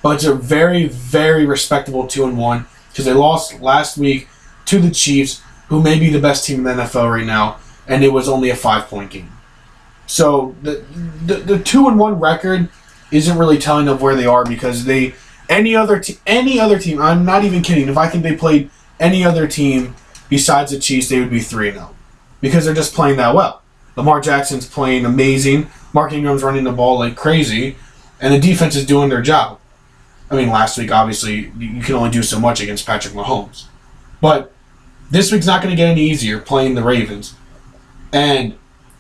but 0.02 0.16
it's 0.16 0.24
a 0.24 0.34
very, 0.34 0.88
very 0.88 1.46
respectable 1.46 2.08
two 2.08 2.26
and 2.26 2.38
one 2.38 2.66
because 2.98 3.06
they 3.06 3.14
lost 3.14 3.62
last 3.62 3.96
week 3.96 4.28
to 4.66 4.80
the 4.80 4.90
Chiefs, 4.90 5.44
who 5.68 5.84
may 5.84 6.00
be 6.00 6.10
the 6.10 6.20
best 6.20 6.48
team 6.48 6.66
in 6.66 6.78
the 6.78 6.84
NFL 6.84 7.12
right 7.12 7.28
now, 7.28 7.60
and 7.88 8.04
it 8.04 8.12
was 8.12 8.28
only 8.28 8.50
a 8.50 8.56
five 8.56 8.88
point 8.88 9.12
game. 9.12 9.30
So 10.08 10.56
the, 10.64 10.84
the 11.24 11.36
the 11.36 11.60
two 11.60 11.88
and 11.88 12.00
one 12.00 12.20
record 12.20 12.70
isn't 13.12 13.38
really 13.38 13.60
telling 13.60 13.88
of 13.88 14.02
where 14.02 14.16
they 14.16 14.26
are 14.26 14.44
because 14.44 14.86
they 14.86 15.14
any 15.48 15.76
other 15.76 16.00
te- 16.00 16.18
any 16.26 16.60
other 16.60 16.80
team. 16.80 17.00
I'm 17.00 17.24
not 17.24 17.44
even 17.44 17.62
kidding. 17.62 17.88
If 17.88 18.00
I 18.00 18.10
think 18.10 18.24
they 18.24 18.36
played 18.36 18.72
any 19.00 19.24
other 19.24 19.48
team 19.48 19.94
besides 20.28 20.72
the 20.72 20.80
Chiefs, 20.80 21.08
they 21.08 21.20
would 21.20 21.30
be 21.30 21.40
3 21.40 21.70
and 21.70 21.78
0 21.78 21.96
because 22.42 22.66
they're 22.66 22.74
just 22.74 22.96
playing 22.96 23.18
that 23.18 23.36
well. 23.36 23.62
Lamar 23.96 24.22
Jackson's 24.22 24.68
playing 24.68 25.06
amazing. 25.06 25.70
Mark 25.94 26.14
Ingram's 26.14 26.42
running 26.42 26.64
the 26.64 26.72
ball 26.72 26.98
like 26.98 27.16
crazy, 27.16 27.76
and 28.20 28.34
the 28.34 28.40
defense 28.40 28.76
is 28.76 28.88
doing 28.88 29.10
their 29.10 29.22
job. 29.22 29.60
I 30.30 30.36
mean, 30.36 30.50
last 30.50 30.78
week, 30.78 30.92
obviously, 30.92 31.52
you 31.58 31.82
can 31.82 31.96
only 31.96 32.10
do 32.10 32.24
so 32.24 32.40
much 32.40 32.60
against 32.60 32.86
Patrick 32.86 33.14
Mahomes. 33.14 33.66
But 34.20 34.52
this 35.10 35.32
week's 35.32 35.46
not 35.46 35.62
going 35.62 35.72
to 35.72 35.78
get 35.78 35.90
any 35.90 36.02
easier 36.02 36.40
playing 36.40 36.76
the 36.76 36.84
Ravens. 36.84 37.36
And 38.12 38.58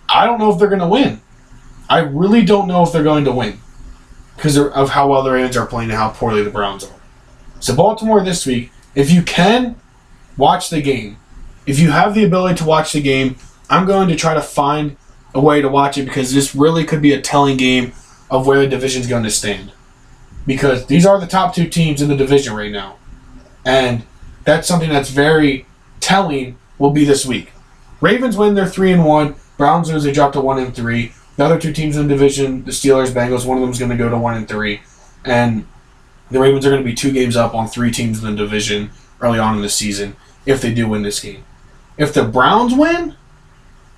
I 0.08 0.26
don't 0.26 0.40
know 0.40 0.52
if 0.52 0.60
they're 0.60 0.70
going 0.70 0.80
to 0.80 0.88
win. 0.88 1.22
I 1.90 2.00
really 2.00 2.46
don't 2.46 2.68
know 2.68 2.84
if 2.84 2.92
they're 2.92 3.04
going 3.04 3.26
to 3.26 3.32
win 3.32 3.60
because 4.36 4.58
of 4.58 4.90
how 4.92 5.10
well 5.10 5.24
the 5.24 5.32
Ravens 5.32 5.58
are 5.58 5.66
playing 5.66 5.90
and 5.90 5.98
how 5.98 6.10
poorly 6.10 6.44
the 6.44 6.50
Browns 6.50 6.84
are. 6.86 7.00
So, 7.60 7.76
Baltimore 7.76 8.24
this 8.24 8.46
week, 8.46 8.72
if 8.96 9.12
you 9.12 9.22
can, 9.22 9.76
watch 10.38 10.70
the 10.70 10.82
game. 10.82 11.18
If 11.66 11.80
you 11.80 11.92
have 11.92 12.14
the 12.14 12.24
ability 12.24 12.56
to 12.60 12.66
watch 12.66 12.94
the 12.94 13.02
game, 13.02 13.38
I'm 13.70 13.86
going 13.86 14.08
to 14.10 14.16
try 14.16 14.34
to 14.34 14.42
find 14.42 14.96
a 15.34 15.42
way 15.42 15.62
to 15.62 15.68
watch 15.68 15.98
it 15.98 16.06
because 16.06 16.34
this 16.34 16.56
really 16.56 16.86
could 16.86 17.02
be 17.02 17.12
a 17.12 17.22
telling 17.22 17.58
game 17.58 17.94
of 18.30 18.48
where 18.48 18.60
the 18.60 18.68
division's 18.68 19.08
going 19.08 19.24
to 19.24 19.32
stand. 19.32 19.72
Because 20.48 20.88
these 20.88 21.06
are 21.06 21.20
the 21.20 21.28
top 21.28 21.54
two 21.54 21.68
teams 21.68 22.02
in 22.02 22.10
the 22.10 22.16
division 22.16 22.56
right 22.56 22.72
now. 22.72 22.96
And 23.64 24.04
that's 24.44 24.68
something 24.68 24.90
that's 24.90 25.10
very 25.10 25.68
telling 26.00 26.58
will 26.80 26.92
be 26.92 27.06
this 27.06 27.26
week. 27.26 27.52
Ravens 28.02 28.38
win, 28.38 28.56
they're 28.56 28.66
three 28.66 28.92
and 28.92 29.06
one. 29.06 29.36
Browns 29.58 29.92
lose, 29.92 30.04
they 30.04 30.12
drop 30.12 30.34
to 30.34 30.42
one 30.42 30.58
and 30.58 30.74
three. 30.74 31.12
The 31.36 31.46
other 31.46 31.60
two 31.60 31.74
teams 31.74 31.98
in 31.98 32.08
the 32.08 32.14
division, 32.14 32.64
the 32.64 32.72
Steelers, 32.72 33.10
Bengals, 33.10 33.46
one 33.46 33.58
of 33.58 33.62
them 33.62 33.70
is 33.70 33.78
going 33.78 33.92
to 33.92 33.98
go 33.98 34.10
to 34.10 34.18
one 34.18 34.36
and 34.36 34.48
three. 34.48 34.82
And 35.26 35.68
the 36.32 36.40
Ravens 36.40 36.66
are 36.66 36.70
going 36.70 36.82
to 36.82 36.90
be 36.90 36.96
two 36.96 37.12
games 37.12 37.36
up 37.36 37.54
on 37.54 37.68
three 37.68 37.92
teams 37.92 38.24
in 38.24 38.32
the 38.32 38.36
division 38.36 38.90
early 39.20 39.38
on 39.38 39.56
in 39.56 39.62
the 39.62 39.70
season 39.70 40.16
if 40.46 40.62
they 40.62 40.74
do 40.74 40.88
win 40.88 41.04
this 41.04 41.20
game. 41.20 41.44
If 41.98 42.14
the 42.14 42.24
Browns 42.24 42.74
win, 42.74 43.16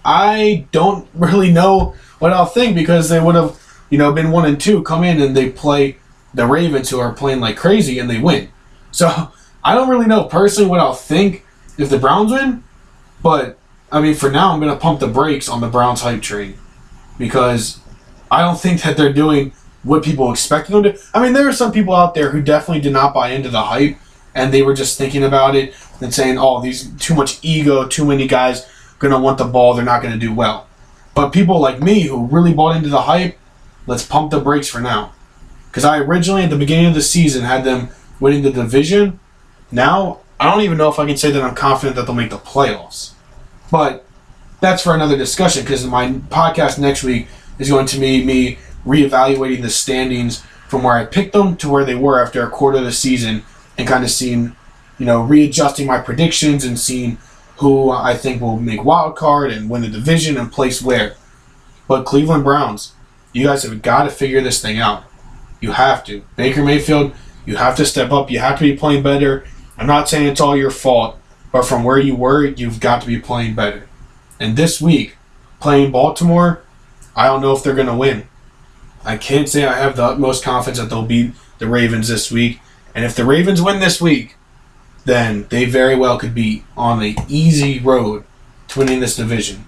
I 0.03 0.65
don't 0.71 1.07
really 1.13 1.51
know 1.51 1.95
what 2.17 2.33
I'll 2.33 2.45
think 2.45 2.75
because 2.75 3.09
they 3.09 3.19
would 3.19 3.35
have, 3.35 3.61
you 3.91 3.99
know, 3.99 4.11
been 4.11 4.31
one 4.31 4.45
and 4.45 4.59
two, 4.59 4.81
come 4.81 5.03
in 5.03 5.21
and 5.21 5.37
they 5.37 5.51
play 5.51 5.98
the 6.33 6.45
Ravens 6.45 6.89
who 6.89 6.99
are 6.99 7.13
playing 7.13 7.39
like 7.39 7.57
crazy 7.57 7.99
and 7.99 8.09
they 8.09 8.19
win. 8.19 8.49
So 8.91 9.31
I 9.63 9.75
don't 9.75 9.89
really 9.89 10.07
know 10.07 10.25
personally 10.25 10.69
what 10.69 10.79
I'll 10.79 10.93
think 10.93 11.45
if 11.77 11.89
the 11.89 11.99
Browns 11.99 12.31
win, 12.31 12.63
but 13.21 13.57
I 13.91 14.01
mean 14.01 14.13
for 14.13 14.29
now 14.29 14.53
I'm 14.53 14.59
gonna 14.59 14.75
pump 14.75 14.99
the 14.99 15.07
brakes 15.07 15.49
on 15.49 15.61
the 15.61 15.67
Browns 15.67 16.01
hype 16.01 16.21
train 16.21 16.57
because 17.17 17.79
I 18.31 18.41
don't 18.41 18.59
think 18.59 18.81
that 18.83 18.97
they're 18.97 19.13
doing 19.13 19.53
what 19.83 20.03
people 20.03 20.31
expected 20.31 20.73
them 20.73 20.83
to. 20.83 20.99
I 21.13 21.23
mean, 21.23 21.33
there 21.33 21.47
are 21.47 21.53
some 21.53 21.71
people 21.71 21.95
out 21.95 22.13
there 22.13 22.31
who 22.31 22.41
definitely 22.41 22.81
did 22.81 22.93
not 22.93 23.13
buy 23.13 23.29
into 23.29 23.49
the 23.49 23.63
hype, 23.63 23.97
and 24.35 24.53
they 24.53 24.61
were 24.61 24.73
just 24.73 24.97
thinking 24.97 25.23
about 25.23 25.55
it 25.55 25.73
and 26.01 26.13
saying, 26.13 26.37
"Oh, 26.37 26.61
these 26.61 26.89
too 26.99 27.15
much 27.15 27.39
ego, 27.41 27.87
too 27.87 28.05
many 28.05 28.27
guys 28.27 28.65
gonna 28.99 29.19
want 29.19 29.37
the 29.37 29.45
ball, 29.45 29.73
they're 29.73 29.85
not 29.85 30.01
gonna 30.01 30.17
do 30.17 30.33
well." 30.33 30.67
But 31.15 31.31
people 31.31 31.59
like 31.59 31.81
me 31.81 32.01
who 32.01 32.25
really 32.25 32.53
bought 32.53 32.75
into 32.75 32.89
the 32.89 33.03
hype, 33.03 33.37
let's 33.87 34.05
pump 34.05 34.31
the 34.31 34.39
brakes 34.39 34.67
for 34.67 34.79
now. 34.79 35.11
Because 35.69 35.85
I 35.85 35.99
originally 35.99 36.43
at 36.43 36.49
the 36.49 36.57
beginning 36.57 36.87
of 36.87 36.93
the 36.93 37.01
season 37.01 37.43
had 37.43 37.63
them 37.63 37.89
winning 38.19 38.43
the 38.43 38.51
division. 38.51 39.19
Now 39.71 40.19
I 40.39 40.49
don't 40.49 40.61
even 40.61 40.77
know 40.77 40.89
if 40.89 40.99
I 40.99 41.05
can 41.05 41.17
say 41.17 41.31
that 41.31 41.43
I'm 41.43 41.55
confident 41.55 41.95
that 41.97 42.05
they'll 42.05 42.15
make 42.15 42.29
the 42.29 42.37
playoffs. 42.37 43.13
But 43.69 44.05
that's 44.61 44.81
for 44.83 44.93
another 44.93 45.17
discussion 45.17 45.63
because 45.63 45.85
my 45.85 46.11
podcast 46.11 46.79
next 46.79 47.03
week 47.03 47.27
is 47.59 47.69
going 47.69 47.85
to 47.87 47.99
be 47.99 48.23
me 48.23 48.57
reevaluating 48.85 49.61
the 49.61 49.69
standings 49.69 50.41
from 50.67 50.83
where 50.83 50.95
I 50.95 51.05
picked 51.05 51.33
them 51.33 51.57
to 51.57 51.69
where 51.69 51.83
they 51.83 51.95
were 51.95 52.21
after 52.21 52.41
a 52.41 52.49
quarter 52.49 52.77
of 52.77 52.85
the 52.85 52.91
season 52.91 53.43
and 53.77 53.87
kind 53.87 54.03
of 54.03 54.11
seeing, 54.11 54.55
you 54.97 55.05
know, 55.05 55.21
readjusting 55.21 55.87
my 55.87 55.99
predictions 55.99 56.63
and 56.63 56.79
seeing 56.79 57.17
who 57.57 57.91
I 57.91 58.15
think 58.15 58.41
will 58.41 58.57
make 58.57 58.83
wild 58.83 59.17
card 59.17 59.51
and 59.51 59.69
win 59.69 59.81
the 59.81 59.89
division 59.89 60.37
and 60.37 60.51
place 60.51 60.81
where. 60.81 61.15
But 61.87 62.05
Cleveland 62.05 62.45
Browns, 62.45 62.93
you 63.33 63.45
guys 63.45 63.63
have 63.63 63.81
got 63.81 64.03
to 64.03 64.09
figure 64.09 64.41
this 64.41 64.61
thing 64.61 64.77
out. 64.77 65.03
You 65.59 65.71
have 65.71 66.03
to. 66.05 66.23
Baker 66.35 66.63
Mayfield, 66.63 67.13
you 67.45 67.55
have 67.57 67.75
to 67.77 67.85
step 67.85 68.11
up. 68.11 68.31
You 68.31 68.39
have 68.39 68.59
to 68.59 68.65
be 68.65 68.77
playing 68.77 69.03
better. 69.03 69.45
I'm 69.77 69.87
not 69.87 70.09
saying 70.09 70.27
it's 70.27 70.41
all 70.41 70.57
your 70.57 70.71
fault, 70.71 71.17
but 71.51 71.65
from 71.65 71.83
where 71.83 71.99
you 71.99 72.15
were, 72.15 72.45
you've 72.45 72.79
got 72.79 73.01
to 73.01 73.07
be 73.07 73.19
playing 73.19 73.55
better. 73.55 73.87
And 74.39 74.55
this 74.55 74.81
week, 74.81 75.17
playing 75.59 75.91
Baltimore, 75.91 76.61
I 77.15 77.27
don't 77.27 77.41
know 77.41 77.55
if 77.55 77.63
they're 77.63 77.75
going 77.75 77.87
to 77.87 77.95
win. 77.95 78.27
I 79.03 79.17
can't 79.17 79.49
say 79.49 79.65
I 79.65 79.77
have 79.77 79.95
the 79.95 80.03
utmost 80.03 80.43
confidence 80.43 80.79
that 80.79 80.89
they'll 80.89 81.05
beat 81.05 81.33
the 81.57 81.67
Ravens 81.67 82.07
this 82.07 82.31
week. 82.31 82.59
And 82.93 83.05
if 83.05 83.15
the 83.15 83.25
Ravens 83.25 83.61
win 83.61 83.79
this 83.79 84.01
week, 84.01 84.35
then 85.05 85.47
they 85.49 85.65
very 85.65 85.95
well 85.95 86.19
could 86.19 86.35
be 86.35 86.63
on 86.75 86.99
the 86.99 87.17
easy 87.27 87.79
road 87.79 88.23
to 88.69 88.79
winning 88.79 88.99
this 88.99 89.15
division. 89.15 89.67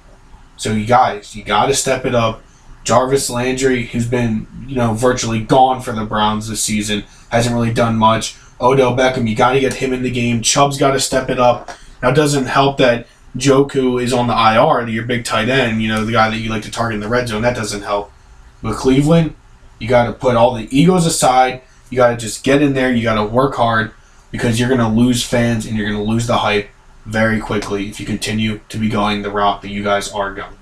So 0.57 0.73
you 0.73 0.85
guys, 0.85 1.35
you 1.35 1.43
got 1.43 1.67
to 1.67 1.73
step 1.73 2.05
it 2.05 2.13
up. 2.13 2.41
Jarvis 2.83 3.29
Landry, 3.29 3.85
who's 3.85 4.07
been 4.07 4.47
you 4.67 4.75
know 4.75 4.93
virtually 4.93 5.41
gone 5.41 5.81
for 5.81 5.91
the 5.91 6.05
Browns 6.05 6.47
this 6.47 6.61
season, 6.61 7.03
hasn't 7.29 7.55
really 7.55 7.73
done 7.73 7.97
much. 7.97 8.35
Odell 8.59 8.95
Beckham, 8.95 9.27
you 9.27 9.35
got 9.35 9.53
to 9.53 9.59
get 9.59 9.75
him 9.75 9.91
in 9.93 10.03
the 10.03 10.11
game. 10.11 10.41
Chubb's 10.41 10.77
got 10.77 10.91
to 10.91 10.99
step 10.99 11.29
it 11.29 11.39
up. 11.39 11.69
Now 12.01 12.09
it 12.09 12.15
doesn't 12.15 12.45
help 12.45 12.77
that 12.77 13.07
Njoku 13.35 14.01
is 14.01 14.13
on 14.13 14.27
the 14.27 14.33
IR, 14.33 14.87
your 14.87 15.05
big 15.05 15.25
tight 15.25 15.49
end, 15.49 15.81
you 15.81 15.87
know, 15.87 16.05
the 16.05 16.11
guy 16.11 16.29
that 16.29 16.37
you 16.37 16.49
like 16.49 16.63
to 16.63 16.71
target 16.71 16.95
in 16.95 17.01
the 17.01 17.07
red 17.07 17.27
zone. 17.27 17.41
That 17.41 17.55
doesn't 17.55 17.81
help. 17.81 18.11
But 18.61 18.75
Cleveland, 18.75 19.35
you 19.79 19.87
got 19.87 20.05
to 20.05 20.13
put 20.13 20.35
all 20.35 20.53
the 20.53 20.67
egos 20.75 21.05
aside. 21.05 21.61
You 21.89 21.97
got 21.97 22.11
to 22.11 22.17
just 22.17 22.43
get 22.43 22.61
in 22.61 22.73
there. 22.73 22.93
You 22.93 23.03
got 23.03 23.15
to 23.15 23.23
work 23.23 23.55
hard 23.55 23.91
because 24.31 24.59
you're 24.59 24.69
going 24.69 24.79
to 24.79 24.87
lose 24.87 25.23
fans 25.23 25.65
and 25.65 25.75
you're 25.75 25.89
going 25.89 26.03
to 26.03 26.09
lose 26.09 26.27
the 26.27 26.37
hype 26.37 26.69
very 27.05 27.39
quickly 27.39 27.89
if 27.89 27.99
you 27.99 28.05
continue 28.05 28.59
to 28.69 28.77
be 28.77 28.89
going 28.89 29.21
the 29.21 29.31
route 29.31 29.61
that 29.61 29.69
you 29.69 29.83
guys 29.83 30.11
are 30.11 30.33
going. 30.33 30.55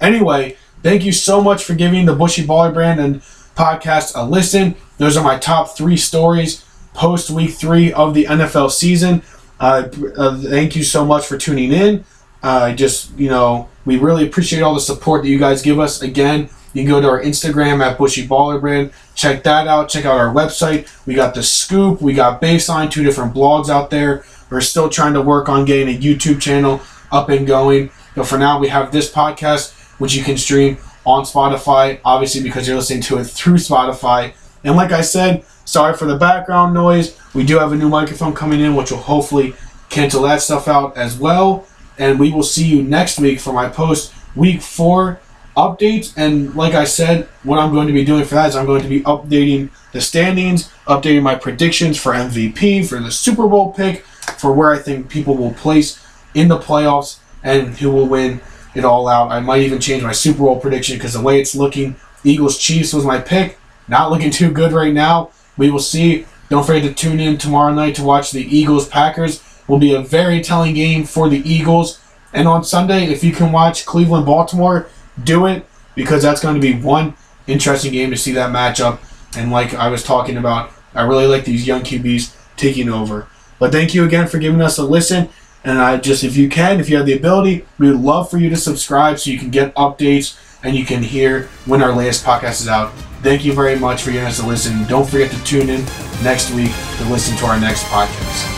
Anyway, 0.00 0.56
thank 0.82 1.04
you 1.04 1.12
so 1.12 1.40
much 1.40 1.64
for 1.64 1.74
giving 1.74 2.06
the 2.06 2.14
Bushy 2.14 2.46
Baller 2.46 2.72
Brand 2.72 3.00
and 3.00 3.20
podcast 3.56 4.12
a 4.14 4.24
listen. 4.24 4.74
Those 4.98 5.16
are 5.16 5.24
my 5.24 5.38
top 5.38 5.76
three 5.76 5.96
stories 5.96 6.64
post 6.94 7.30
week 7.30 7.52
three 7.52 7.92
of 7.92 8.14
the 8.14 8.24
NFL 8.24 8.70
season. 8.70 9.22
Uh, 9.58 9.88
uh, 10.16 10.36
thank 10.38 10.76
you 10.76 10.82
so 10.82 11.04
much 11.04 11.26
for 11.26 11.38
tuning 11.38 11.72
in. 11.72 12.04
Uh, 12.42 12.72
just, 12.72 13.16
you 13.18 13.30
know, 13.30 13.68
we 13.84 13.96
really 13.96 14.26
appreciate 14.26 14.62
all 14.62 14.74
the 14.74 14.80
support 14.80 15.22
that 15.22 15.28
you 15.28 15.38
guys 15.38 15.62
give 15.62 15.78
us. 15.78 16.02
Again, 16.02 16.48
you 16.74 16.82
can 16.82 16.90
go 16.90 17.00
to 17.00 17.08
our 17.08 17.22
Instagram 17.22 17.84
at 17.84 17.98
Bushy 17.98 18.26
Baller 18.26 18.60
Brand. 18.60 18.92
Check 19.14 19.42
that 19.44 19.68
out. 19.68 19.88
Check 19.88 20.04
out 20.04 20.18
our 20.18 20.32
website. 20.32 20.88
We 21.06 21.14
got 21.14 21.34
the 21.34 21.42
Scoop. 21.42 22.00
We 22.00 22.14
got 22.14 22.40
Baseline. 22.40 22.90
Two 22.90 23.04
different 23.04 23.34
blogs 23.34 23.68
out 23.68 23.90
there. 23.90 24.24
We're 24.50 24.60
still 24.60 24.88
trying 24.88 25.14
to 25.14 25.22
work 25.22 25.48
on 25.48 25.64
getting 25.64 25.94
a 25.94 25.98
YouTube 25.98 26.40
channel 26.40 26.80
up 27.10 27.28
and 27.28 27.46
going. 27.46 27.90
But 28.14 28.26
for 28.26 28.38
now, 28.38 28.58
we 28.58 28.68
have 28.68 28.90
this 28.90 29.10
podcast, 29.10 29.74
which 30.02 30.16
you 30.16 30.24
can 30.24 30.36
stream 30.36 30.76
on 31.06 31.22
Spotify, 31.22 32.00
obviously 32.04 32.42
because 32.42 32.66
you're 32.66 32.76
listening 32.76 33.02
to 33.02 33.18
it 33.18 33.24
through 33.24 33.54
Spotify. 33.54 34.34
And 34.64 34.74
like 34.74 34.90
I 34.90 35.00
said, 35.00 35.44
sorry 35.64 35.96
for 35.96 36.06
the 36.06 36.16
background 36.16 36.74
noise. 36.74 37.16
We 37.34 37.44
do 37.44 37.60
have 37.60 37.70
a 37.70 37.76
new 37.76 37.88
microphone 37.88 38.34
coming 38.34 38.58
in, 38.58 38.74
which 38.74 38.90
will 38.90 38.98
hopefully 38.98 39.54
cancel 39.90 40.22
that 40.22 40.42
stuff 40.42 40.66
out 40.66 40.96
as 40.96 41.16
well. 41.16 41.68
And 41.98 42.18
we 42.18 42.32
will 42.32 42.42
see 42.42 42.64
you 42.64 42.82
next 42.82 43.20
week 43.20 43.38
for 43.38 43.52
my 43.52 43.68
post 43.68 44.12
week 44.34 44.60
four 44.60 45.20
updates. 45.56 46.14
And 46.16 46.52
like 46.56 46.74
I 46.74 46.82
said, 46.82 47.28
what 47.44 47.60
I'm 47.60 47.70
going 47.70 47.86
to 47.86 47.92
be 47.92 48.04
doing 48.04 48.24
for 48.24 48.34
that 48.34 48.48
is 48.48 48.56
I'm 48.56 48.66
going 48.66 48.82
to 48.82 48.88
be 48.88 49.02
updating 49.02 49.70
the 49.92 50.00
standings, 50.00 50.68
updating 50.88 51.22
my 51.22 51.36
predictions 51.36 51.96
for 51.96 52.12
MVP, 52.12 52.88
for 52.88 52.98
the 52.98 53.12
Super 53.12 53.46
Bowl 53.46 53.72
pick, 53.72 54.00
for 54.36 54.52
where 54.52 54.72
I 54.72 54.78
think 54.80 55.08
people 55.08 55.36
will 55.36 55.54
place 55.54 56.04
in 56.34 56.48
the 56.48 56.58
playoffs 56.58 57.20
and 57.44 57.78
who 57.78 57.92
will 57.92 58.08
win 58.08 58.40
it 58.74 58.84
all 58.84 59.08
out. 59.08 59.30
I 59.30 59.40
might 59.40 59.62
even 59.62 59.80
change 59.80 60.02
my 60.02 60.12
Super 60.12 60.40
Bowl 60.40 60.60
prediction 60.60 60.96
because 60.96 61.12
the 61.12 61.20
way 61.20 61.40
it's 61.40 61.54
looking, 61.54 61.96
Eagles 62.24 62.58
Chiefs 62.58 62.92
was 62.92 63.04
my 63.04 63.20
pick. 63.20 63.58
Not 63.88 64.10
looking 64.10 64.30
too 64.30 64.50
good 64.50 64.72
right 64.72 64.92
now. 64.92 65.30
We 65.56 65.70
will 65.70 65.80
see. 65.80 66.26
Don't 66.48 66.66
forget 66.66 66.82
to 66.82 66.94
tune 66.94 67.20
in 67.20 67.38
tomorrow 67.38 67.72
night 67.72 67.94
to 67.96 68.04
watch 68.04 68.30
the 68.30 68.42
Eagles 68.42 68.88
Packers. 68.88 69.42
Will 69.66 69.78
be 69.78 69.94
a 69.94 70.00
very 70.02 70.42
telling 70.42 70.74
game 70.74 71.04
for 71.04 71.28
the 71.28 71.38
Eagles. 71.48 72.00
And 72.32 72.48
on 72.48 72.64
Sunday, 72.64 73.04
if 73.06 73.22
you 73.22 73.32
can 73.32 73.52
watch 73.52 73.86
Cleveland 73.86 74.26
Baltimore, 74.26 74.88
do 75.22 75.46
it 75.46 75.66
because 75.94 76.22
that's 76.22 76.40
going 76.40 76.54
to 76.54 76.60
be 76.60 76.74
one 76.74 77.14
interesting 77.46 77.92
game 77.92 78.10
to 78.10 78.16
see 78.16 78.32
that 78.32 78.50
matchup. 78.50 79.00
And 79.36 79.50
like 79.50 79.74
I 79.74 79.88
was 79.88 80.02
talking 80.02 80.36
about, 80.36 80.70
I 80.94 81.02
really 81.02 81.26
like 81.26 81.44
these 81.44 81.66
young 81.66 81.82
QBs 81.82 82.36
taking 82.56 82.88
over. 82.88 83.26
But 83.58 83.72
thank 83.72 83.94
you 83.94 84.04
again 84.04 84.26
for 84.26 84.38
giving 84.38 84.60
us 84.60 84.78
a 84.78 84.84
listen. 84.84 85.28
And 85.64 85.78
I 85.78 85.96
just, 85.96 86.24
if 86.24 86.36
you 86.36 86.48
can, 86.48 86.80
if 86.80 86.90
you 86.90 86.96
have 86.96 87.06
the 87.06 87.16
ability, 87.16 87.64
we 87.78 87.90
would 87.90 88.00
love 88.00 88.30
for 88.30 88.38
you 88.38 88.50
to 88.50 88.56
subscribe 88.56 89.18
so 89.18 89.30
you 89.30 89.38
can 89.38 89.50
get 89.50 89.74
updates 89.74 90.38
and 90.64 90.76
you 90.76 90.84
can 90.84 91.02
hear 91.02 91.48
when 91.66 91.82
our 91.82 91.94
latest 91.94 92.24
podcast 92.24 92.60
is 92.62 92.68
out. 92.68 92.92
Thank 93.22 93.44
you 93.44 93.52
very 93.52 93.78
much 93.78 94.02
for 94.02 94.10
giving 94.10 94.26
us 94.26 94.40
a 94.40 94.46
listen. 94.46 94.84
Don't 94.86 95.08
forget 95.08 95.30
to 95.30 95.44
tune 95.44 95.70
in 95.70 95.84
next 96.22 96.52
week 96.52 96.72
to 96.98 97.04
listen 97.04 97.36
to 97.38 97.46
our 97.46 97.60
next 97.60 97.84
podcast. 97.84 98.51